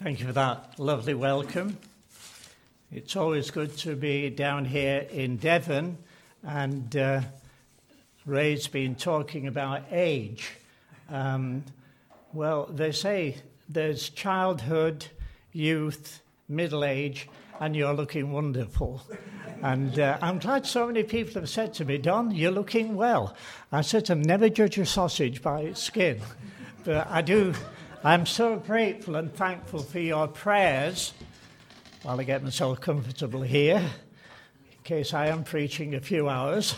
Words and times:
Thank 0.00 0.20
you 0.20 0.26
for 0.26 0.32
that 0.34 0.78
lovely 0.78 1.14
welcome. 1.14 1.76
It's 2.92 3.16
always 3.16 3.50
good 3.50 3.76
to 3.78 3.96
be 3.96 4.30
down 4.30 4.64
here 4.64 5.08
in 5.10 5.38
Devon, 5.38 5.98
and 6.46 6.96
uh, 6.96 7.22
Ray's 8.24 8.68
been 8.68 8.94
talking 8.94 9.48
about 9.48 9.82
age. 9.90 10.52
Um, 11.10 11.64
well, 12.32 12.66
they 12.66 12.92
say 12.92 13.38
there's 13.68 14.10
childhood, 14.10 15.04
youth, 15.52 16.22
middle 16.48 16.84
age, 16.84 17.28
and 17.58 17.74
you're 17.74 17.92
looking 17.92 18.30
wonderful. 18.30 19.02
And 19.64 19.98
uh, 19.98 20.16
I'm 20.22 20.38
glad 20.38 20.64
so 20.64 20.86
many 20.86 21.02
people 21.02 21.40
have 21.40 21.50
said 21.50 21.74
to 21.74 21.84
me, 21.84 21.98
Don, 21.98 22.30
you're 22.30 22.52
looking 22.52 22.94
well. 22.94 23.34
I 23.72 23.80
said 23.80 24.04
to 24.04 24.14
them, 24.14 24.22
never 24.22 24.48
judge 24.48 24.78
a 24.78 24.86
sausage 24.86 25.42
by 25.42 25.62
its 25.62 25.82
skin. 25.82 26.20
But 26.84 27.08
I 27.10 27.20
do, 27.20 27.52
I'm 28.04 28.26
so 28.26 28.54
grateful 28.54 29.16
and 29.16 29.34
thankful 29.34 29.82
for 29.82 29.98
your 29.98 30.28
prayers 30.28 31.12
while 32.04 32.20
I 32.20 32.22
get 32.22 32.44
myself 32.44 32.80
comfortable 32.80 33.42
here, 33.42 33.78
in 33.78 34.84
case 34.84 35.12
I 35.12 35.26
am 35.26 35.42
preaching 35.42 35.96
a 35.96 36.00
few 36.00 36.28
hours, 36.28 36.76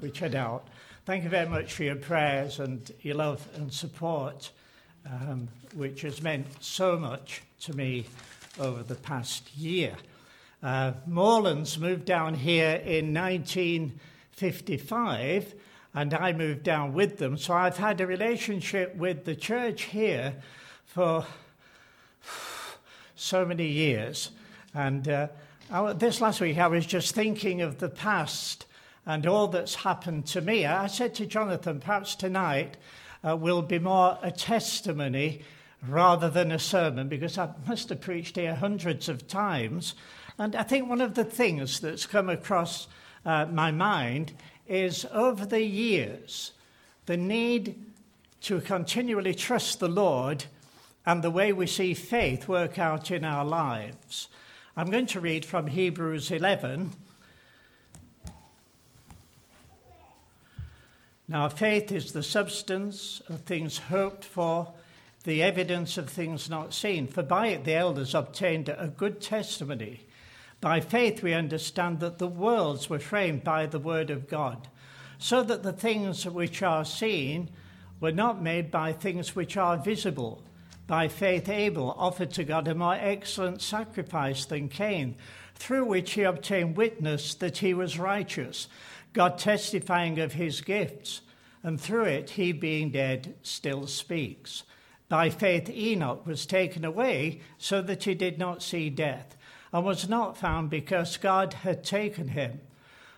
which 0.00 0.22
I 0.22 0.28
doubt. 0.28 0.66
Thank 1.04 1.24
you 1.24 1.28
very 1.28 1.46
much 1.46 1.74
for 1.74 1.84
your 1.84 1.96
prayers 1.96 2.58
and 2.58 2.90
your 3.02 3.16
love 3.16 3.46
and 3.54 3.70
support, 3.70 4.50
um, 5.04 5.48
which 5.74 6.00
has 6.02 6.22
meant 6.22 6.46
so 6.60 6.98
much 6.98 7.42
to 7.64 7.76
me 7.76 8.06
over 8.58 8.82
the 8.82 8.94
past 8.94 9.54
year. 9.54 9.94
Uh, 10.62 10.92
Morelands 11.06 11.78
moved 11.78 12.06
down 12.06 12.32
here 12.32 12.76
in 12.76 13.12
1955, 13.12 15.54
and 15.94 16.14
I 16.14 16.32
moved 16.32 16.62
down 16.62 16.92
with 16.92 17.18
them. 17.18 17.36
So 17.36 17.54
I've 17.54 17.76
had 17.76 18.00
a 18.00 18.06
relationship 18.06 18.94
with 18.96 19.24
the 19.24 19.34
church 19.34 19.82
here 19.82 20.34
for 20.84 21.26
so 23.16 23.44
many 23.44 23.66
years. 23.66 24.30
And 24.74 25.08
uh, 25.08 25.28
I, 25.70 25.92
this 25.92 26.20
last 26.20 26.40
week, 26.40 26.58
I 26.58 26.68
was 26.68 26.86
just 26.86 27.14
thinking 27.14 27.60
of 27.60 27.78
the 27.78 27.88
past 27.88 28.66
and 29.06 29.26
all 29.26 29.48
that's 29.48 29.76
happened 29.76 30.26
to 30.26 30.40
me. 30.40 30.66
I 30.66 30.86
said 30.86 31.14
to 31.16 31.26
Jonathan, 31.26 31.80
perhaps 31.80 32.14
tonight 32.14 32.76
uh, 33.26 33.36
will 33.36 33.62
be 33.62 33.78
more 33.78 34.18
a 34.22 34.30
testimony 34.30 35.42
rather 35.88 36.28
than 36.28 36.52
a 36.52 36.58
sermon, 36.58 37.08
because 37.08 37.38
I 37.38 37.50
must 37.66 37.88
have 37.88 38.00
preached 38.00 38.36
here 38.36 38.54
hundreds 38.54 39.08
of 39.08 39.26
times. 39.26 39.94
And 40.38 40.54
I 40.54 40.62
think 40.62 40.88
one 40.88 41.00
of 41.00 41.14
the 41.14 41.24
things 41.24 41.80
that's 41.80 42.06
come 42.06 42.28
across 42.28 42.86
uh, 43.24 43.46
my 43.46 43.70
mind 43.70 44.32
is 44.70 45.04
over 45.12 45.44
the 45.44 45.62
years, 45.62 46.52
the 47.06 47.16
need 47.16 47.74
to 48.42 48.60
continually 48.60 49.34
trust 49.34 49.80
the 49.80 49.88
Lord 49.88 50.44
and 51.04 51.22
the 51.22 51.30
way 51.30 51.52
we 51.52 51.66
see 51.66 51.92
faith 51.92 52.46
work 52.46 52.78
out 52.78 53.10
in 53.10 53.24
our 53.24 53.44
lives. 53.44 54.28
I'm 54.76 54.90
going 54.90 55.06
to 55.06 55.20
read 55.20 55.44
from 55.44 55.66
Hebrews 55.66 56.30
11. 56.30 56.92
Now, 61.26 61.48
faith 61.48 61.90
is 61.90 62.12
the 62.12 62.22
substance 62.22 63.20
of 63.28 63.40
things 63.40 63.78
hoped 63.78 64.24
for, 64.24 64.72
the 65.24 65.42
evidence 65.42 65.98
of 65.98 66.08
things 66.08 66.48
not 66.48 66.72
seen. 66.72 67.06
For 67.06 67.22
by 67.22 67.48
it 67.48 67.64
the 67.64 67.74
elders 67.74 68.14
obtained 68.14 68.68
a 68.68 68.92
good 68.96 69.20
testimony. 69.20 70.06
By 70.60 70.80
faith 70.80 71.22
we 71.22 71.32
understand 71.32 72.00
that 72.00 72.18
the 72.18 72.28
worlds 72.28 72.90
were 72.90 72.98
framed 72.98 73.44
by 73.44 73.66
the 73.66 73.78
word 73.78 74.10
of 74.10 74.28
God, 74.28 74.68
so 75.18 75.42
that 75.42 75.62
the 75.62 75.72
things 75.72 76.26
which 76.26 76.62
are 76.62 76.84
seen 76.84 77.50
were 78.00 78.12
not 78.12 78.42
made 78.42 78.70
by 78.70 78.92
things 78.92 79.36
which 79.36 79.56
are 79.56 79.76
visible. 79.76 80.42
By 80.86 81.08
faith, 81.08 81.48
Abel 81.48 81.94
offered 81.96 82.32
to 82.32 82.44
God 82.44 82.66
a 82.66 82.74
more 82.74 82.96
excellent 82.98 83.62
sacrifice 83.62 84.44
than 84.44 84.68
Cain, 84.68 85.14
through 85.54 85.84
which 85.84 86.12
he 86.12 86.22
obtained 86.22 86.76
witness 86.76 87.34
that 87.34 87.58
he 87.58 87.74
was 87.74 87.98
righteous, 87.98 88.66
God 89.12 89.38
testifying 89.38 90.18
of 90.18 90.32
his 90.32 90.60
gifts, 90.60 91.20
and 91.62 91.80
through 91.80 92.04
it, 92.04 92.30
he 92.30 92.52
being 92.52 92.90
dead 92.90 93.34
still 93.42 93.86
speaks. 93.86 94.64
By 95.08 95.30
faith, 95.30 95.68
Enoch 95.68 96.26
was 96.26 96.46
taken 96.46 96.84
away 96.84 97.40
so 97.58 97.82
that 97.82 98.04
he 98.04 98.14
did 98.14 98.38
not 98.38 98.62
see 98.62 98.90
death, 98.90 99.36
and 99.72 99.84
was 99.84 100.08
not 100.08 100.36
found 100.36 100.70
because 100.70 101.16
God 101.16 101.54
had 101.54 101.84
taken 101.84 102.28
him. 102.28 102.60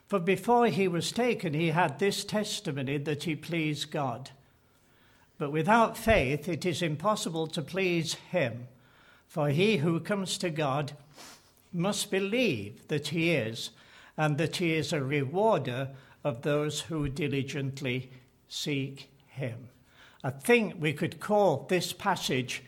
For 0.06 0.18
before 0.18 0.66
he 0.66 0.88
was 0.88 1.10
taken, 1.10 1.54
he 1.54 1.68
had 1.68 1.98
this 1.98 2.24
testimony 2.24 2.98
that 2.98 3.24
he 3.24 3.34
pleased 3.34 3.90
God. 3.90 4.30
But 5.38 5.50
without 5.52 5.96
faith, 5.96 6.48
it 6.48 6.66
is 6.66 6.82
impossible 6.82 7.46
to 7.48 7.62
please 7.62 8.14
him. 8.30 8.68
For 9.26 9.48
he 9.48 9.78
who 9.78 9.98
comes 10.00 10.36
to 10.38 10.50
God 10.50 10.92
must 11.72 12.10
believe 12.10 12.86
that 12.88 13.08
he 13.08 13.30
is, 13.30 13.70
and 14.16 14.36
that 14.36 14.56
he 14.56 14.74
is 14.74 14.92
a 14.92 15.02
rewarder 15.02 15.88
of 16.22 16.42
those 16.42 16.82
who 16.82 17.08
diligently 17.08 18.10
seek 18.48 19.08
him. 19.26 19.68
I 20.22 20.30
think 20.30 20.74
we 20.78 20.92
could 20.92 21.18
call 21.18 21.66
this 21.68 21.92
passage 21.92 22.62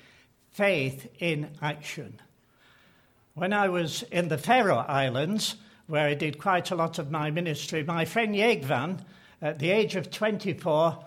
faith 0.50 1.08
in 1.18 1.50
action. 1.60 2.20
When 3.36 3.52
I 3.52 3.68
was 3.68 4.04
in 4.12 4.28
the 4.28 4.38
Faroe 4.38 4.84
Islands, 4.86 5.56
where 5.88 6.06
I 6.06 6.14
did 6.14 6.38
quite 6.38 6.70
a 6.70 6.76
lot 6.76 7.00
of 7.00 7.10
my 7.10 7.32
ministry, 7.32 7.82
my 7.82 8.04
friend 8.04 8.32
Jegvan, 8.32 9.00
at 9.42 9.58
the 9.58 9.72
age 9.72 9.96
of 9.96 10.12
24, 10.12 11.04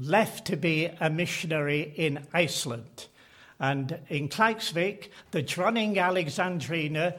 left 0.00 0.48
to 0.48 0.56
be 0.56 0.86
a 1.00 1.08
missionary 1.08 1.92
in 1.94 2.26
Iceland. 2.32 3.06
And 3.60 4.00
in 4.08 4.28
Klaksvik, 4.28 5.10
the 5.30 5.44
Dronning 5.44 5.94
Alexandrine, 5.94 7.14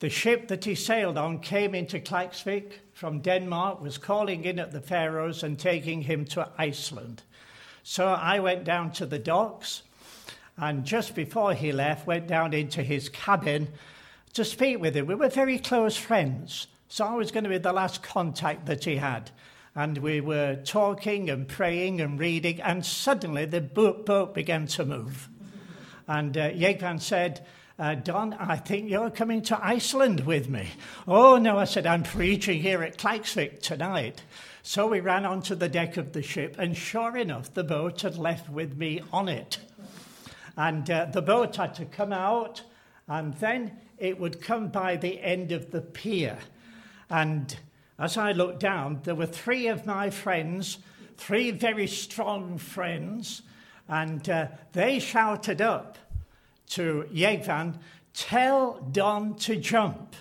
the 0.00 0.10
ship 0.10 0.48
that 0.48 0.66
he 0.66 0.74
sailed 0.74 1.16
on, 1.16 1.38
came 1.38 1.74
into 1.74 1.98
Klaksvik 1.98 2.72
from 2.92 3.20
Denmark, 3.20 3.80
was 3.80 3.96
calling 3.96 4.44
in 4.44 4.58
at 4.58 4.70
the 4.70 4.82
Faroes 4.82 5.42
and 5.42 5.58
taking 5.58 6.02
him 6.02 6.26
to 6.26 6.46
Iceland. 6.58 7.22
So 7.84 8.08
I 8.08 8.38
went 8.38 8.64
down 8.64 8.92
to 8.92 9.06
the 9.06 9.18
docks, 9.18 9.82
and 10.58 10.84
just 10.84 11.14
before 11.14 11.54
he 11.54 11.72
left, 11.72 12.06
went 12.06 12.26
down 12.26 12.52
into 12.52 12.82
his 12.82 13.08
cabin 13.08 13.68
to 14.34 14.44
speak 14.44 14.80
with 14.80 14.96
him. 14.96 15.06
We 15.06 15.14
were 15.14 15.28
very 15.28 15.58
close 15.58 15.96
friends, 15.96 16.66
so 16.88 17.04
I 17.04 17.14
was 17.14 17.30
going 17.30 17.44
to 17.44 17.50
be 17.50 17.58
the 17.58 17.72
last 17.72 18.02
contact 18.02 18.66
that 18.66 18.84
he 18.84 18.96
had 18.96 19.30
and 19.78 19.98
we 19.98 20.20
were 20.20 20.56
talking 20.56 21.30
and 21.30 21.46
praying 21.46 22.00
and 22.00 22.18
reading, 22.18 22.60
and 22.60 22.84
suddenly 22.84 23.44
the 23.44 23.60
boat, 23.60 24.04
boat 24.04 24.34
began 24.34 24.66
to 24.66 24.84
move. 24.84 25.28
And 26.08 26.36
uh, 26.36 26.50
Jegvan 26.50 27.00
said, 27.00 27.46
uh, 27.78 27.94
Don, 27.94 28.32
I 28.34 28.56
think 28.56 28.90
you're 28.90 29.08
coming 29.08 29.40
to 29.42 29.64
Iceland 29.64 30.26
with 30.26 30.48
me. 30.48 30.66
Oh, 31.06 31.36
no, 31.36 31.58
I 31.58 31.64
said, 31.64 31.86
I'm 31.86 32.02
preaching 32.02 32.60
here 32.60 32.82
at 32.82 32.98
Klaksvik 32.98 33.62
tonight. 33.62 34.20
So 34.64 34.88
we 34.88 34.98
ran 34.98 35.24
onto 35.24 35.54
the 35.54 35.68
deck 35.68 35.96
of 35.96 36.12
the 36.12 36.22
ship, 36.22 36.56
and 36.58 36.76
sure 36.76 37.16
enough, 37.16 37.54
the 37.54 37.62
boat 37.62 38.00
had 38.00 38.18
left 38.18 38.50
with 38.50 38.76
me 38.76 39.02
on 39.12 39.28
it. 39.28 39.58
And 40.58 40.90
uh, 40.90 41.04
the 41.04 41.22
boat 41.22 41.54
had 41.54 41.72
to 41.76 41.84
come 41.84 42.12
out, 42.12 42.62
and 43.06 43.32
then 43.34 43.78
it 43.96 44.18
would 44.18 44.42
come 44.42 44.68
by 44.68 44.96
the 44.96 45.22
end 45.22 45.52
of 45.52 45.70
the 45.70 45.80
pier. 45.80 46.36
And 47.08 47.56
as 47.96 48.16
I 48.16 48.32
looked 48.32 48.58
down, 48.58 49.00
there 49.04 49.14
were 49.14 49.26
three 49.26 49.68
of 49.68 49.86
my 49.86 50.10
friends, 50.10 50.78
three 51.16 51.52
very 51.52 51.86
strong 51.86 52.58
friends, 52.58 53.42
and 53.88 54.28
uh, 54.28 54.48
they 54.72 54.98
shouted 54.98 55.60
up 55.62 55.96
to 56.70 57.08
Jegvan, 57.14 57.78
Tell 58.12 58.80
Don 58.90 59.36
to 59.36 59.54
jump. 59.54 60.16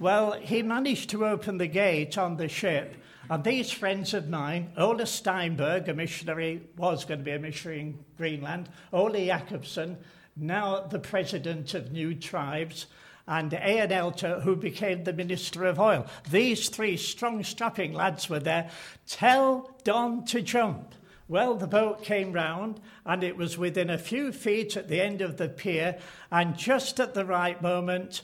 well, 0.00 0.32
he 0.32 0.64
managed 0.64 1.10
to 1.10 1.26
open 1.26 1.58
the 1.58 1.68
gate 1.68 2.18
on 2.18 2.38
the 2.38 2.48
ship, 2.48 2.96
and 3.30 3.44
these 3.44 3.70
friends 3.70 4.12
of 4.12 4.28
mine, 4.28 4.72
Ola 4.76 5.06
Steinberg, 5.06 5.88
a 5.88 5.94
missionary, 5.94 6.62
was 6.76 7.04
going 7.04 7.20
to 7.20 7.24
be 7.24 7.30
a 7.30 7.38
missionary 7.38 7.80
in 7.80 8.04
Greenland, 8.16 8.68
Ole 8.92 9.24
Jacobson, 9.24 9.98
now 10.36 10.80
the 10.80 10.98
president 10.98 11.72
of 11.74 11.92
New 11.92 12.16
Tribes, 12.16 12.86
and 13.28 13.52
Ian 13.52 13.90
Elter, 13.90 14.42
who 14.42 14.56
became 14.56 15.04
the 15.04 15.12
Minister 15.12 15.64
of 15.64 15.78
Oil. 15.78 16.06
These 16.28 16.70
three 16.70 16.96
strong, 16.96 17.44
strapping 17.44 17.92
lads 17.92 18.28
were 18.28 18.40
there. 18.40 18.68
Tell 19.06 19.76
Don 19.84 20.24
to 20.24 20.42
jump. 20.42 20.96
Well, 21.28 21.54
the 21.54 21.68
boat 21.68 22.02
came 22.02 22.32
round, 22.32 22.80
and 23.06 23.22
it 23.22 23.36
was 23.36 23.56
within 23.56 23.90
a 23.90 23.98
few 23.98 24.32
feet 24.32 24.76
at 24.76 24.88
the 24.88 25.00
end 25.00 25.20
of 25.20 25.36
the 25.36 25.48
pier, 25.48 26.00
and 26.32 26.58
just 26.58 26.98
at 26.98 27.14
the 27.14 27.24
right 27.24 27.62
moment, 27.62 28.22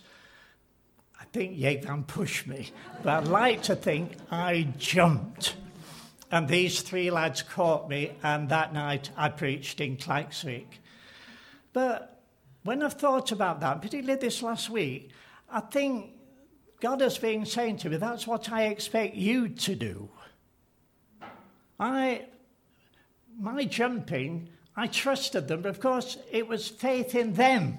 think 1.36 1.58
Jegvan 1.58 2.06
pushed 2.06 2.46
me, 2.46 2.70
but 3.02 3.10
I'd 3.10 3.28
like 3.28 3.64
to 3.64 3.76
think 3.76 4.12
I 4.30 4.68
jumped. 4.78 5.54
And 6.30 6.48
these 6.48 6.80
three 6.80 7.10
lads 7.10 7.42
caught 7.42 7.90
me, 7.90 8.12
and 8.22 8.48
that 8.48 8.72
night 8.72 9.10
I 9.18 9.28
preached 9.28 9.82
in 9.82 9.98
Klaksvik. 9.98 10.66
But 11.74 12.22
when 12.62 12.82
I've 12.82 12.94
thought 12.94 13.32
about 13.32 13.60
that, 13.60 13.82
particularly 13.82 14.18
this 14.18 14.42
last 14.42 14.70
week, 14.70 15.10
I 15.50 15.60
think 15.60 16.12
God 16.80 17.02
has 17.02 17.18
been 17.18 17.44
saying 17.44 17.76
to 17.78 17.90
me, 17.90 17.98
that's 17.98 18.26
what 18.26 18.50
I 18.50 18.68
expect 18.68 19.14
you 19.14 19.50
to 19.50 19.74
do. 19.74 20.08
I, 21.78 22.24
my 23.38 23.66
jumping, 23.66 24.48
I 24.74 24.86
trusted 24.86 25.48
them. 25.48 25.66
Of 25.66 25.80
course, 25.80 26.16
it 26.32 26.48
was 26.48 26.66
faith 26.66 27.14
in 27.14 27.34
them 27.34 27.78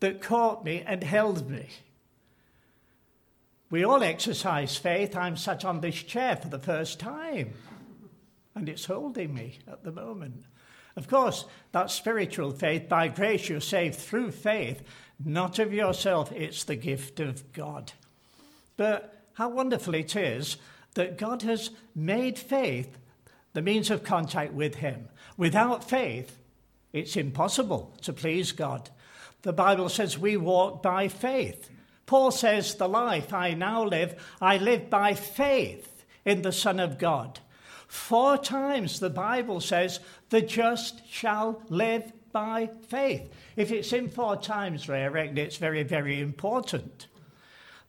that 0.00 0.20
caught 0.20 0.62
me 0.62 0.84
and 0.86 1.02
held 1.02 1.48
me. 1.50 1.68
We 3.68 3.84
all 3.84 4.02
exercise 4.02 4.76
faith. 4.76 5.16
I'm 5.16 5.36
sat 5.36 5.64
on 5.64 5.80
this 5.80 5.96
chair 5.96 6.36
for 6.36 6.48
the 6.48 6.58
first 6.58 7.00
time, 7.00 7.52
and 8.54 8.68
it's 8.68 8.84
holding 8.84 9.34
me 9.34 9.58
at 9.66 9.82
the 9.82 9.90
moment. 9.90 10.44
Of 10.96 11.08
course, 11.08 11.44
that 11.72 11.90
spiritual 11.90 12.52
faith, 12.52 12.88
by 12.88 13.08
grace 13.08 13.48
you're 13.48 13.60
saved 13.60 13.96
through 13.96 14.30
faith, 14.30 14.82
not 15.22 15.58
of 15.58 15.72
yourself, 15.72 16.30
it's 16.32 16.64
the 16.64 16.76
gift 16.76 17.20
of 17.20 17.52
God. 17.52 17.92
But 18.76 19.24
how 19.34 19.48
wonderful 19.48 19.94
it 19.94 20.14
is 20.14 20.56
that 20.94 21.18
God 21.18 21.42
has 21.42 21.70
made 21.94 22.38
faith 22.38 22.98
the 23.52 23.62
means 23.62 23.90
of 23.90 24.04
contact 24.04 24.52
with 24.52 24.76
Him. 24.76 25.08
Without 25.36 25.88
faith, 25.88 26.38
it's 26.92 27.16
impossible 27.16 27.94
to 28.02 28.12
please 28.12 28.52
God. 28.52 28.90
The 29.42 29.52
Bible 29.52 29.88
says 29.88 30.18
we 30.18 30.36
walk 30.36 30.82
by 30.82 31.08
faith. 31.08 31.70
Paul 32.06 32.30
says, 32.30 32.74
The 32.74 32.88
life 32.88 33.32
I 33.32 33.54
now 33.54 33.84
live, 33.84 34.14
I 34.40 34.56
live 34.56 34.88
by 34.88 35.14
faith 35.14 36.04
in 36.24 36.42
the 36.42 36.52
Son 36.52 36.80
of 36.80 36.98
God. 36.98 37.40
Four 37.88 38.38
times 38.38 38.98
the 38.98 39.10
Bible 39.10 39.60
says, 39.60 40.00
The 40.30 40.40
just 40.40 41.06
shall 41.08 41.62
live 41.68 42.12
by 42.32 42.70
faith. 42.88 43.32
If 43.56 43.70
it's 43.70 43.92
in 43.92 44.08
four 44.08 44.36
times, 44.36 44.88
Ray, 44.88 45.04
I 45.04 45.08
reckon 45.08 45.38
it's 45.38 45.56
very, 45.56 45.82
very 45.82 46.20
important. 46.20 47.06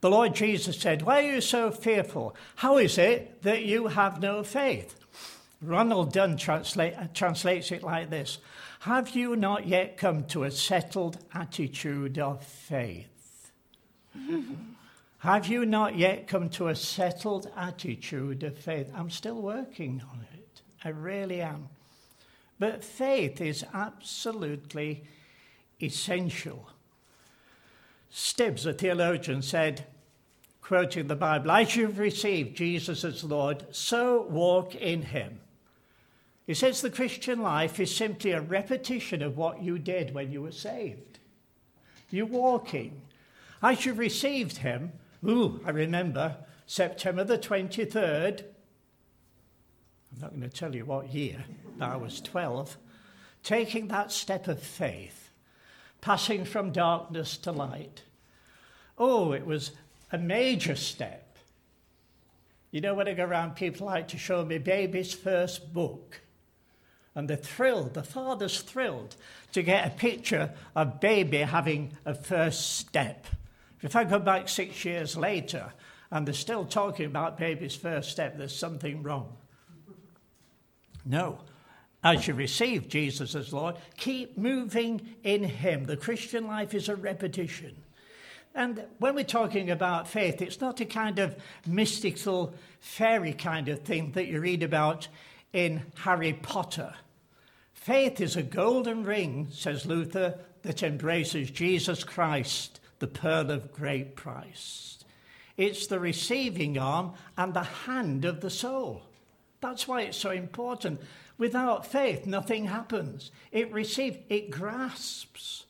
The 0.02 0.10
Lord 0.10 0.36
Jesus 0.36 0.80
said, 0.80 1.02
Why 1.02 1.24
are 1.24 1.34
you 1.34 1.42
so 1.42 1.72
fearful? 1.72 2.36
How 2.58 2.78
is 2.78 2.98
it 2.98 3.42
that 3.42 3.64
you 3.64 3.88
have 3.88 4.22
no 4.22 4.44
faith? 4.44 4.96
Ronald 5.62 6.14
Dunn 6.14 6.38
translate, 6.38 6.94
translates 7.16 7.72
it 7.72 7.82
like 7.82 8.12
this 8.12 8.38
Have 8.82 9.10
you 9.16 9.36
not 9.36 9.68
yet 9.68 9.98
come 9.98 10.26
to 10.26 10.44
a 10.44 10.52
settled 10.52 11.18
attitude 11.34 12.20
of 12.20 12.44
faith? 12.44 13.17
Have 15.20 15.48
you 15.48 15.66
not 15.66 15.98
yet 15.98 16.28
come 16.28 16.50
to 16.52 16.68
a 16.68 16.76
settled 16.76 17.52
attitude 17.56 18.44
of 18.44 18.58
faith? 18.58 18.92
I'm 18.96 19.10
still 19.10 19.42
working 19.42 20.02
on 20.12 20.26
it. 20.34 20.62
I 20.84 20.90
really 20.90 21.42
am. 21.42 21.70
But 22.60 22.84
faith 22.84 23.42
is 23.42 23.66
absolutely 23.74 25.04
essential. 25.82 26.70
Stibbs, 28.10 28.66
a 28.66 28.74
theologian, 28.74 29.42
said, 29.42 29.86
quoting 30.62 31.08
the 31.08 31.16
Bible, 31.16 31.52
As 31.52 31.76
you've 31.76 32.00
received 32.00 32.58
Jesus 32.58 33.04
as 33.04 33.24
Lord, 33.24 33.66
so 33.72 34.24
walk 34.24 34.76
in 34.76 35.02
him. 35.02 35.40
He 36.46 36.54
says 36.54 36.82
the 36.82 36.90
Christian 36.90 37.42
life 37.42 37.80
is 37.80 37.94
simply 37.94 38.32
a 38.32 38.42
repetition 38.42 39.22
of 39.22 39.38
what 39.38 39.62
you 39.62 39.78
did 39.78 40.14
when 40.14 40.32
you 40.32 40.42
were 40.42 40.52
saved. 40.52 41.20
You're 42.10 42.26
walking. 42.26 43.02
As 43.62 43.80
should 43.80 43.98
received 43.98 44.58
him, 44.58 44.92
ooh, 45.28 45.60
I 45.66 45.72
remember 45.72 46.38
September 46.68 47.24
the 47.24 47.38
23rd, 47.38 48.44
I'm 50.14 50.22
not 50.22 50.30
going 50.32 50.42
to 50.42 50.50
tell 50.50 50.76
you 50.76 50.86
what 50.86 51.14
year, 51.14 51.44
but 51.78 51.90
I 51.90 51.96
was 51.96 52.22
12, 52.22 52.78
taking 53.44 53.88
that 53.88 54.12
step 54.12 54.48
of 54.48 54.62
faith, 54.62 55.32
passing 56.02 56.46
from 56.46 56.72
darkness 56.72 57.38
to 57.38 57.52
light. 57.52 58.04
Oh, 58.98 59.32
it 59.32 59.46
was 59.46 59.72
a 60.12 60.18
major 60.18 60.76
step. 60.76 61.38
You 62.72 62.82
know, 62.82 62.94
when 62.94 63.08
I 63.08 63.14
go 63.14 63.26
around, 63.26 63.56
people 63.56 63.88
like 63.88 64.10
to 64.10 64.18
show 64.18 64.44
me 64.44 64.58
baby's 64.58 65.14
first 65.14 65.74
book. 65.74 66.22
And 67.16 67.28
they're 67.28 67.38
thrilled, 67.38 67.96
the 67.96 68.04
father's 68.04 68.62
thrilled 68.62 69.16
to 69.54 69.64
get 69.64 69.88
a 69.88 69.90
picture 69.90 70.54
of 70.76 71.00
baby 71.00 71.38
having 71.38 71.98
a 72.06 72.14
first 72.14 72.78
step. 72.78 73.26
If 73.82 73.96
I 73.96 74.04
go 74.04 74.20
back 74.20 74.50
six 74.50 74.84
years 74.86 75.16
later 75.16 75.74
and 76.12 76.26
they're 76.26 76.34
still 76.34 76.66
talking 76.66 77.06
about 77.06 77.38
baby's 77.38 77.76
first 77.76 78.12
step, 78.12 78.38
there's 78.38 78.56
something 78.56 79.04
wrong. 79.04 79.36
No. 81.06 81.40
As 82.04 82.28
you 82.28 82.34
receive 82.34 82.88
Jesus 82.88 83.36
as 83.36 83.52
Lord, 83.52 83.76
keep 83.98 84.38
moving 84.38 85.16
in 85.24 85.44
Him. 85.44 85.86
The 85.86 85.98
Christian 85.98 86.48
life 86.48 86.74
is 86.74 86.90
a 86.90 86.96
repetition. 86.96 87.76
And 88.54 88.86
when 89.00 89.14
we're 89.14 89.24
talking 89.24 89.70
about 89.70 90.08
faith, 90.08 90.42
it's 90.42 90.62
not 90.62 90.82
a 90.82 90.86
kind 90.86 91.20
of 91.20 91.36
mystical, 91.66 92.54
fairy 92.80 93.34
kind 93.34 93.70
of 93.70 93.82
thing 93.82 94.12
that 94.14 94.28
you 94.28 94.40
read 94.40 94.64
about 94.64 95.08
in 95.54 95.84
Harry 95.98 96.34
Potter. 96.34 96.94
Faith 97.74 98.20
is 98.20 98.36
a 98.36 98.44
golden 98.44 99.04
ring, 99.04 99.48
says 99.52 99.86
Luther, 99.86 100.40
that 100.64 100.84
embraces 100.84 101.52
Jesus 101.52 102.04
Christ, 102.04 102.80
the 103.00 103.08
pearl 103.08 103.52
of 103.52 103.74
great 103.74 104.16
price. 104.16 105.00
It's 105.56 105.88
the 105.88 106.00
receiving 106.00 106.78
arm 106.78 107.14
and 107.38 107.54
the 107.54 107.64
hand 107.64 108.26
of 108.26 108.42
the 108.42 108.50
soul. 108.50 109.04
That's 109.60 109.88
why 109.88 110.02
it's 110.02 110.18
so 110.18 110.32
important. 110.32 111.02
Without 111.38 111.86
faith, 111.86 112.26
nothing 112.26 112.66
happens. 112.66 113.32
It 113.52 113.72
receives, 113.72 114.18
it 114.30 114.52
grasps. 114.52 115.66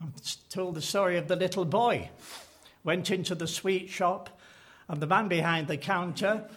I 0.00 0.06
told 0.48 0.74
the 0.74 0.82
story 0.82 1.16
of 1.16 1.28
the 1.28 1.36
little 1.36 1.64
boy. 1.64 2.10
Went 2.82 3.10
into 3.10 3.34
the 3.34 3.46
sweet 3.46 3.90
shop, 3.90 4.40
and 4.88 5.00
the 5.00 5.06
man 5.06 5.28
behind 5.28 5.68
the 5.68 5.76
counter 5.76 6.48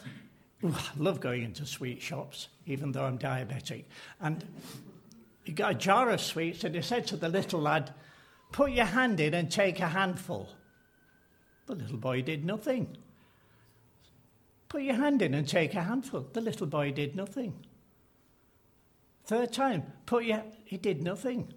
Ooh, 0.64 0.74
I 0.74 0.92
love 0.98 1.20
going 1.20 1.44
into 1.44 1.66
sweet 1.66 2.02
shops, 2.02 2.48
even 2.66 2.94
though 2.94 3.04
I'm 3.04 3.20
diabetic. 3.20 3.84
And 4.22 4.46
he 5.44 5.52
got 5.52 5.72
a 5.72 5.75
jar 5.75 6.10
of 6.10 6.22
sweets 6.22 6.64
and 6.64 6.74
he 6.74 6.81
said 6.81 7.06
to 7.08 7.18
the 7.18 7.28
little 7.28 7.60
lad, 7.60 7.94
Put 8.53 8.71
your 8.71 8.85
hand 8.85 9.19
in 9.19 9.33
and 9.33 9.51
take 9.51 9.79
a 9.79 9.88
handful. 9.88 10.47
The 11.65 11.73
little 11.73 11.97
boy 11.97 12.21
did 12.21 12.45
nothing. 12.45 12.95
Put 14.69 14.83
your 14.83 14.95
hand 14.95 15.23
in 15.23 15.33
and 15.33 15.47
take 15.47 15.73
a 15.73 15.81
handful. 15.81 16.27
The 16.31 16.39
little 16.39 16.67
boy 16.67 16.91
did 16.91 17.15
nothing. 17.15 17.65
Third 19.25 19.51
time, 19.51 19.91
put 20.05 20.25
your, 20.25 20.44
he 20.65 20.77
did 20.77 21.01
nothing. 21.01 21.51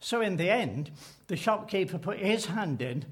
So 0.00 0.20
in 0.20 0.36
the 0.36 0.50
end, 0.50 0.90
the 1.28 1.36
shopkeeper 1.36 1.96
put 1.96 2.18
his 2.18 2.44
hand 2.44 2.82
in 2.82 3.06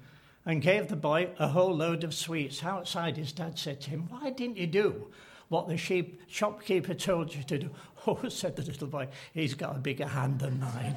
and 0.44 0.60
gave 0.60 0.88
the 0.88 0.96
boy 0.96 1.30
a 1.38 1.48
whole 1.48 1.74
load 1.74 2.04
of 2.04 2.14
sweets. 2.14 2.62
Outside, 2.62 3.16
his 3.16 3.32
dad 3.32 3.58
said 3.58 3.80
to 3.82 3.90
him, 3.90 4.08
Why 4.10 4.28
didn't 4.28 4.58
you 4.58 4.66
do 4.66 5.06
what 5.48 5.68
the 5.68 5.78
sheep 5.78 6.20
shopkeeper 6.28 6.92
told 6.92 7.34
you 7.34 7.42
to 7.44 7.58
do? 7.58 7.70
Oh, 8.08 8.28
said 8.28 8.54
the 8.54 8.62
little 8.62 8.86
boy, 8.86 9.08
he's 9.34 9.54
got 9.54 9.74
a 9.74 9.80
bigger 9.80 10.06
hand 10.06 10.38
than 10.38 10.60
mine. 10.60 10.94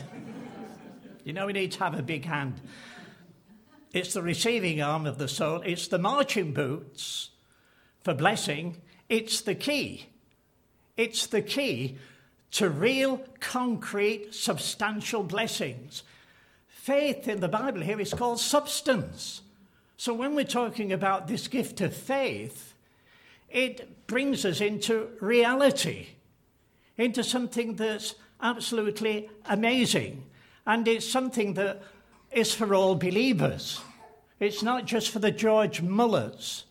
You 1.30 1.34
know, 1.34 1.46
we 1.46 1.54
need 1.54 1.72
to 1.74 1.84
have 1.84 1.94
a 1.94 2.02
big 2.02 2.26
hand. 2.26 2.60
It's 3.94 4.16
the 4.16 4.24
receiving 4.24 4.82
arm 4.82 5.06
of 5.06 5.20
the 5.20 5.28
soul, 5.28 5.62
it's 5.64 5.88
the 5.88 6.00
marching 6.00 6.54
boots 6.54 7.30
for 8.04 8.16
blessing, 8.16 8.78
it's 9.10 9.42
the 9.42 9.54
key. 9.54 10.10
It's 10.98 11.28
the 11.28 11.44
key 11.44 12.00
to 12.54 12.68
real, 12.68 13.22
concrete, 13.40 14.34
substantial 14.34 15.22
blessings. 15.22 16.02
Faith 16.68 17.28
in 17.28 17.42
the 17.42 17.48
Bible 17.48 17.82
here 17.82 18.00
is 18.00 18.12
called 18.12 18.40
substance. 18.40 19.44
So 19.98 20.16
when 20.16 20.34
we're 20.34 20.46
talking 20.46 20.92
about 20.92 21.28
this 21.28 21.48
gift 21.48 21.80
of 21.80 21.94
faith, 21.94 22.74
it 23.52 24.08
brings 24.08 24.46
us 24.46 24.62
into 24.62 25.10
reality, 25.22 26.08
into 26.98 27.24
something 27.24 27.76
that's 27.76 28.16
absolutely 28.42 29.30
amazing. 29.46 30.24
And 30.70 30.88
it's 30.88 31.10
something 31.10 31.56
that 31.56 31.82
is 32.32 32.54
for 32.54 32.76
all 32.76 32.94
believers. 32.94 33.82
It's 34.40 34.62
not 34.62 34.86
just 34.86 35.10
for 35.10 35.18
the 35.18 35.32
George 35.32 35.82
Mullers. 35.82 36.66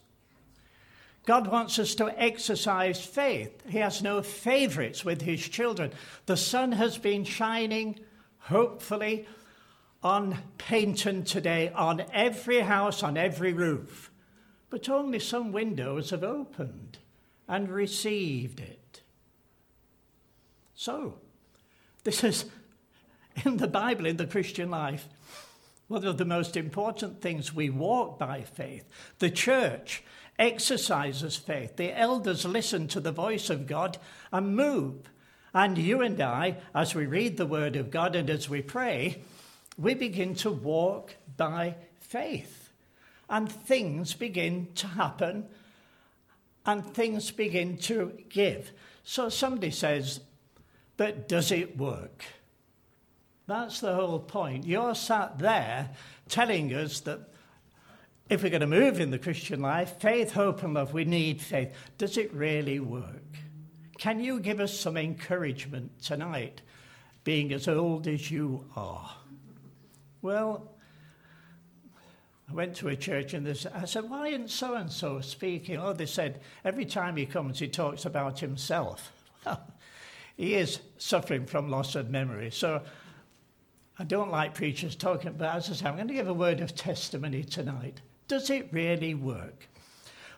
God 1.27 1.49
wants 1.49 1.81
us 1.81 1.97
to 1.97 2.17
exercise 2.17 3.05
faith. 3.05 3.61
He 3.69 3.79
has 3.79 4.01
no 4.01 4.23
favorites 4.23 5.05
with 5.05 5.23
his 5.23 5.49
children. 5.49 5.91
The 6.27 6.37
sun 6.37 6.71
has 6.71 6.97
been 6.97 7.25
shining, 7.25 7.99
hopefully, 8.39 9.27
on 10.01 10.39
Paignton 10.59 11.27
today, 11.27 11.71
on 11.71 12.05
every 12.13 12.61
house, 12.61 13.03
on 13.03 13.17
every 13.17 13.53
roof, 13.53 14.13
but 14.71 14.89
only 14.89 15.19
some 15.19 15.51
windows 15.51 16.11
have 16.11 16.23
opened 16.23 16.99
and 17.49 17.69
received 17.69 18.61
it. 18.61 19.03
So, 20.77 21.19
this 22.05 22.23
is 22.23 22.45
in 23.45 23.57
the 23.57 23.69
Bible, 23.69 24.07
in 24.07 24.17
the 24.17 24.27
Christian 24.27 24.71
life, 24.71 25.09
one 25.89 26.05
of 26.05 26.19
the 26.19 26.25
most 26.25 26.57
important 26.57 27.21
things 27.21 27.55
we 27.55 27.71
walk 27.71 28.19
by 28.19 28.43
faith. 28.43 28.85
The 29.19 29.31
church 29.31 30.03
exercises 30.39 31.37
faith. 31.37 31.77
The 31.77 31.99
elders 31.99 32.45
listen 32.45 32.89
to 32.89 33.01
the 33.01 33.13
voice 33.13 33.51
of 33.51 33.67
God 33.67 33.99
and 34.33 34.55
move. 34.55 35.11
And 35.55 35.79
you 35.79 36.03
and 36.03 36.21
I, 36.21 36.59
as 36.75 36.95
we 36.95 37.07
read 37.07 37.37
the 37.37 37.47
Word 37.47 37.77
of 37.77 37.91
God 37.91 38.15
and 38.15 38.29
as 38.29 38.49
we 38.49 38.63
pray, 38.63 39.23
we 39.79 39.95
begin 39.95 40.35
to 40.37 40.51
walk 40.51 41.15
by 41.37 41.77
faith. 42.01 42.71
And 43.31 43.51
things 43.51 44.15
begin 44.15 44.69
to 44.77 44.87
happen 44.87 45.47
and 46.67 46.95
things 46.95 47.31
begin 47.31 47.79
to 47.79 48.13
give. 48.29 48.73
So 49.03 49.31
somebody 49.31 49.71
says, 49.71 50.21
but 50.99 51.29
does 51.29 51.51
it 51.51 51.79
work? 51.79 52.25
That's 53.49 53.81
the 53.81 53.95
whole 53.95 54.21
point. 54.21 54.67
You're 54.67 54.95
sat 54.95 55.39
there 55.39 55.89
telling 56.29 56.73
us 56.75 57.01
that 57.01 57.21
if 58.29 58.43
we're 58.43 58.51
going 58.51 58.61
to 58.61 58.67
move 58.67 59.01
in 59.01 59.11
the 59.11 59.19
Christian 59.19 59.63
life, 59.63 59.99
faith, 60.01 60.33
hope, 60.33 60.63
and 60.63 60.75
love, 60.75 60.93
we 60.93 61.07
need 61.07 61.41
faith. 61.41 61.75
Does 61.97 62.19
it 62.19 62.33
really 62.35 62.79
work? 62.79 63.25
Can 63.97 64.21
you 64.21 64.39
give 64.39 64.61
us 64.61 64.79
some 64.79 64.99
encouragement 64.99 66.03
tonight, 66.03 66.61
being 67.25 67.51
as 67.55 67.67
old 67.67 68.07
as 68.07 68.31
you 68.31 68.67
are? 68.77 69.17
Well, 70.21 70.71
I 72.51 72.53
went 72.53 72.77
to 72.77 72.89
a 72.89 72.97
church 72.97 73.33
and 73.33 73.49
I 73.49 73.87
said, 73.87 74.11
Why 74.11 74.29
isn't 74.29 74.51
so 74.51 74.75
and 74.75 74.93
so 74.93 75.23
speaking? 75.23 75.79
Oh, 75.79 75.95
they 75.95 76.07
said, 76.07 76.43
Every 76.67 76.85
time 76.85 77.17
he 77.17 77.25
comes, 77.25 77.59
he 77.59 77.69
talks 77.69 78.05
about 78.05 78.41
himself. 78.41 79.11
He 80.39 80.55
is 80.55 80.79
suffering 80.99 81.47
from 81.47 81.69
loss 81.69 81.97
of 81.97 82.11
memory. 82.11 82.53
So 82.53 82.83
I 83.99 84.05
don't 84.05 84.31
like 84.31 84.55
preachers 84.55 84.95
talking, 84.95 85.35
but 85.37 85.55
as 85.55 85.69
I 85.69 85.73
say, 85.73 85.87
I'm 85.87 85.97
going 85.97 86.09
to 86.09 86.15
give 86.15 86.29
a 86.29 86.33
word 86.33 86.61
of 86.61 86.75
testimony 86.75 87.43
tonight. 87.43 88.01
Does 88.29 88.49
it 88.49 88.69
really 88.71 89.15
work? 89.15 89.69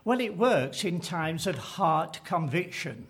Well, 0.03 0.21
it 0.21 0.39
works 0.39 0.85
in 0.85 1.01
times 1.01 1.47
of 1.47 1.59
heart 1.59 2.21
conviction. 2.25 3.09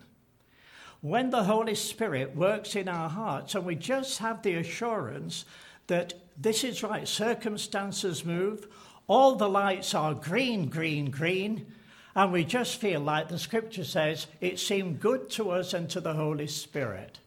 When 0.99 1.29
the 1.29 1.45
Holy 1.45 1.75
Spirit 1.75 2.35
works 2.35 2.75
in 2.75 2.89
our 2.89 3.09
hearts 3.09 3.55
and 3.55 3.65
we 3.65 3.75
just 3.75 4.19
have 4.19 4.41
the 4.41 4.55
assurance 4.55 5.45
that 5.87 6.13
this 6.37 6.63
is 6.63 6.83
right, 6.83 7.07
circumstances 7.07 8.25
move, 8.25 8.67
all 9.07 9.35
the 9.35 9.49
lights 9.49 9.95
are 9.95 10.13
green, 10.13 10.67
green, 10.67 11.09
green, 11.11 11.65
and 12.13 12.31
we 12.31 12.43
just 12.43 12.79
feel 12.79 12.99
like 12.99 13.29
the 13.29 13.39
scripture 13.39 13.85
says 13.85 14.27
it 14.41 14.59
seemed 14.59 14.99
good 14.99 15.29
to 15.31 15.51
us 15.51 15.73
and 15.73 15.89
to 15.89 16.01
the 16.01 16.13
Holy 16.13 16.47
Spirit. 16.47 17.19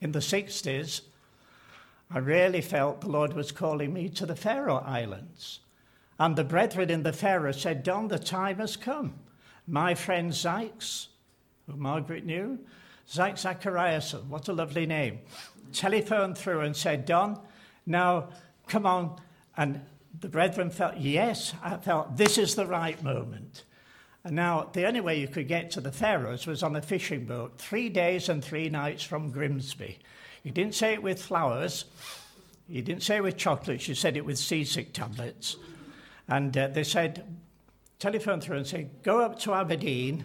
In 0.00 0.12
the 0.12 0.20
60s, 0.20 1.02
I 2.14 2.18
really 2.18 2.60
felt 2.60 3.00
the 3.00 3.08
Lord 3.08 3.32
was 3.32 3.52
calling 3.52 3.92
me 3.92 4.08
to 4.10 4.26
the 4.26 4.36
Faroe 4.36 4.78
Islands. 4.78 5.60
And 6.18 6.36
the 6.36 6.44
brethren 6.44 6.90
in 6.90 7.02
the 7.02 7.12
Faroe 7.12 7.52
said, 7.52 7.82
Don, 7.82 8.08
the 8.08 8.18
time 8.18 8.58
has 8.58 8.76
come. 8.76 9.14
My 9.66 9.94
friend 9.94 10.30
Zykes, 10.30 11.06
who 11.66 11.76
Margaret 11.76 12.26
knew, 12.26 12.58
Zyke 13.10 13.38
Zachariason, 13.38 14.28
what 14.28 14.48
a 14.48 14.52
lovely 14.52 14.84
name, 14.84 15.20
telephoned 15.72 16.36
through 16.36 16.60
and 16.60 16.76
said, 16.76 17.06
Don, 17.06 17.40
now 17.86 18.28
come 18.66 18.84
on. 18.84 19.18
And 19.56 19.80
the 20.20 20.28
brethren 20.28 20.70
felt, 20.70 20.98
yes, 20.98 21.54
I 21.62 21.76
felt 21.76 22.16
this 22.16 22.36
is 22.36 22.54
the 22.54 22.66
right 22.66 23.02
moment. 23.02 23.64
And 24.24 24.36
now, 24.36 24.68
the 24.72 24.86
only 24.86 25.00
way 25.00 25.18
you 25.18 25.26
could 25.26 25.48
get 25.48 25.72
to 25.72 25.80
the 25.80 25.90
Faroes 25.90 26.46
was 26.46 26.62
on 26.62 26.76
a 26.76 26.82
fishing 26.82 27.24
boat, 27.24 27.58
three 27.58 27.88
days 27.88 28.28
and 28.28 28.44
three 28.44 28.68
nights 28.68 29.02
from 29.02 29.32
Grimsby. 29.32 29.98
You 30.42 30.50
didn't 30.50 30.74
say 30.74 30.94
it 30.94 31.02
with 31.02 31.22
flowers. 31.22 31.84
He 32.68 32.80
didn't 32.80 33.02
say 33.02 33.16
it 33.16 33.22
with 33.22 33.36
chocolates. 33.36 33.86
You 33.86 33.94
said 33.94 34.16
it 34.16 34.24
with 34.24 34.38
seasick 34.38 34.92
tablets. 34.92 35.56
And 36.28 36.56
uh, 36.56 36.68
they 36.68 36.84
said, 36.84 37.24
telephone 37.98 38.40
through 38.40 38.56
and 38.56 38.66
say, 38.66 38.88
go 39.02 39.20
up 39.20 39.38
to 39.40 39.52
Aberdeen 39.54 40.24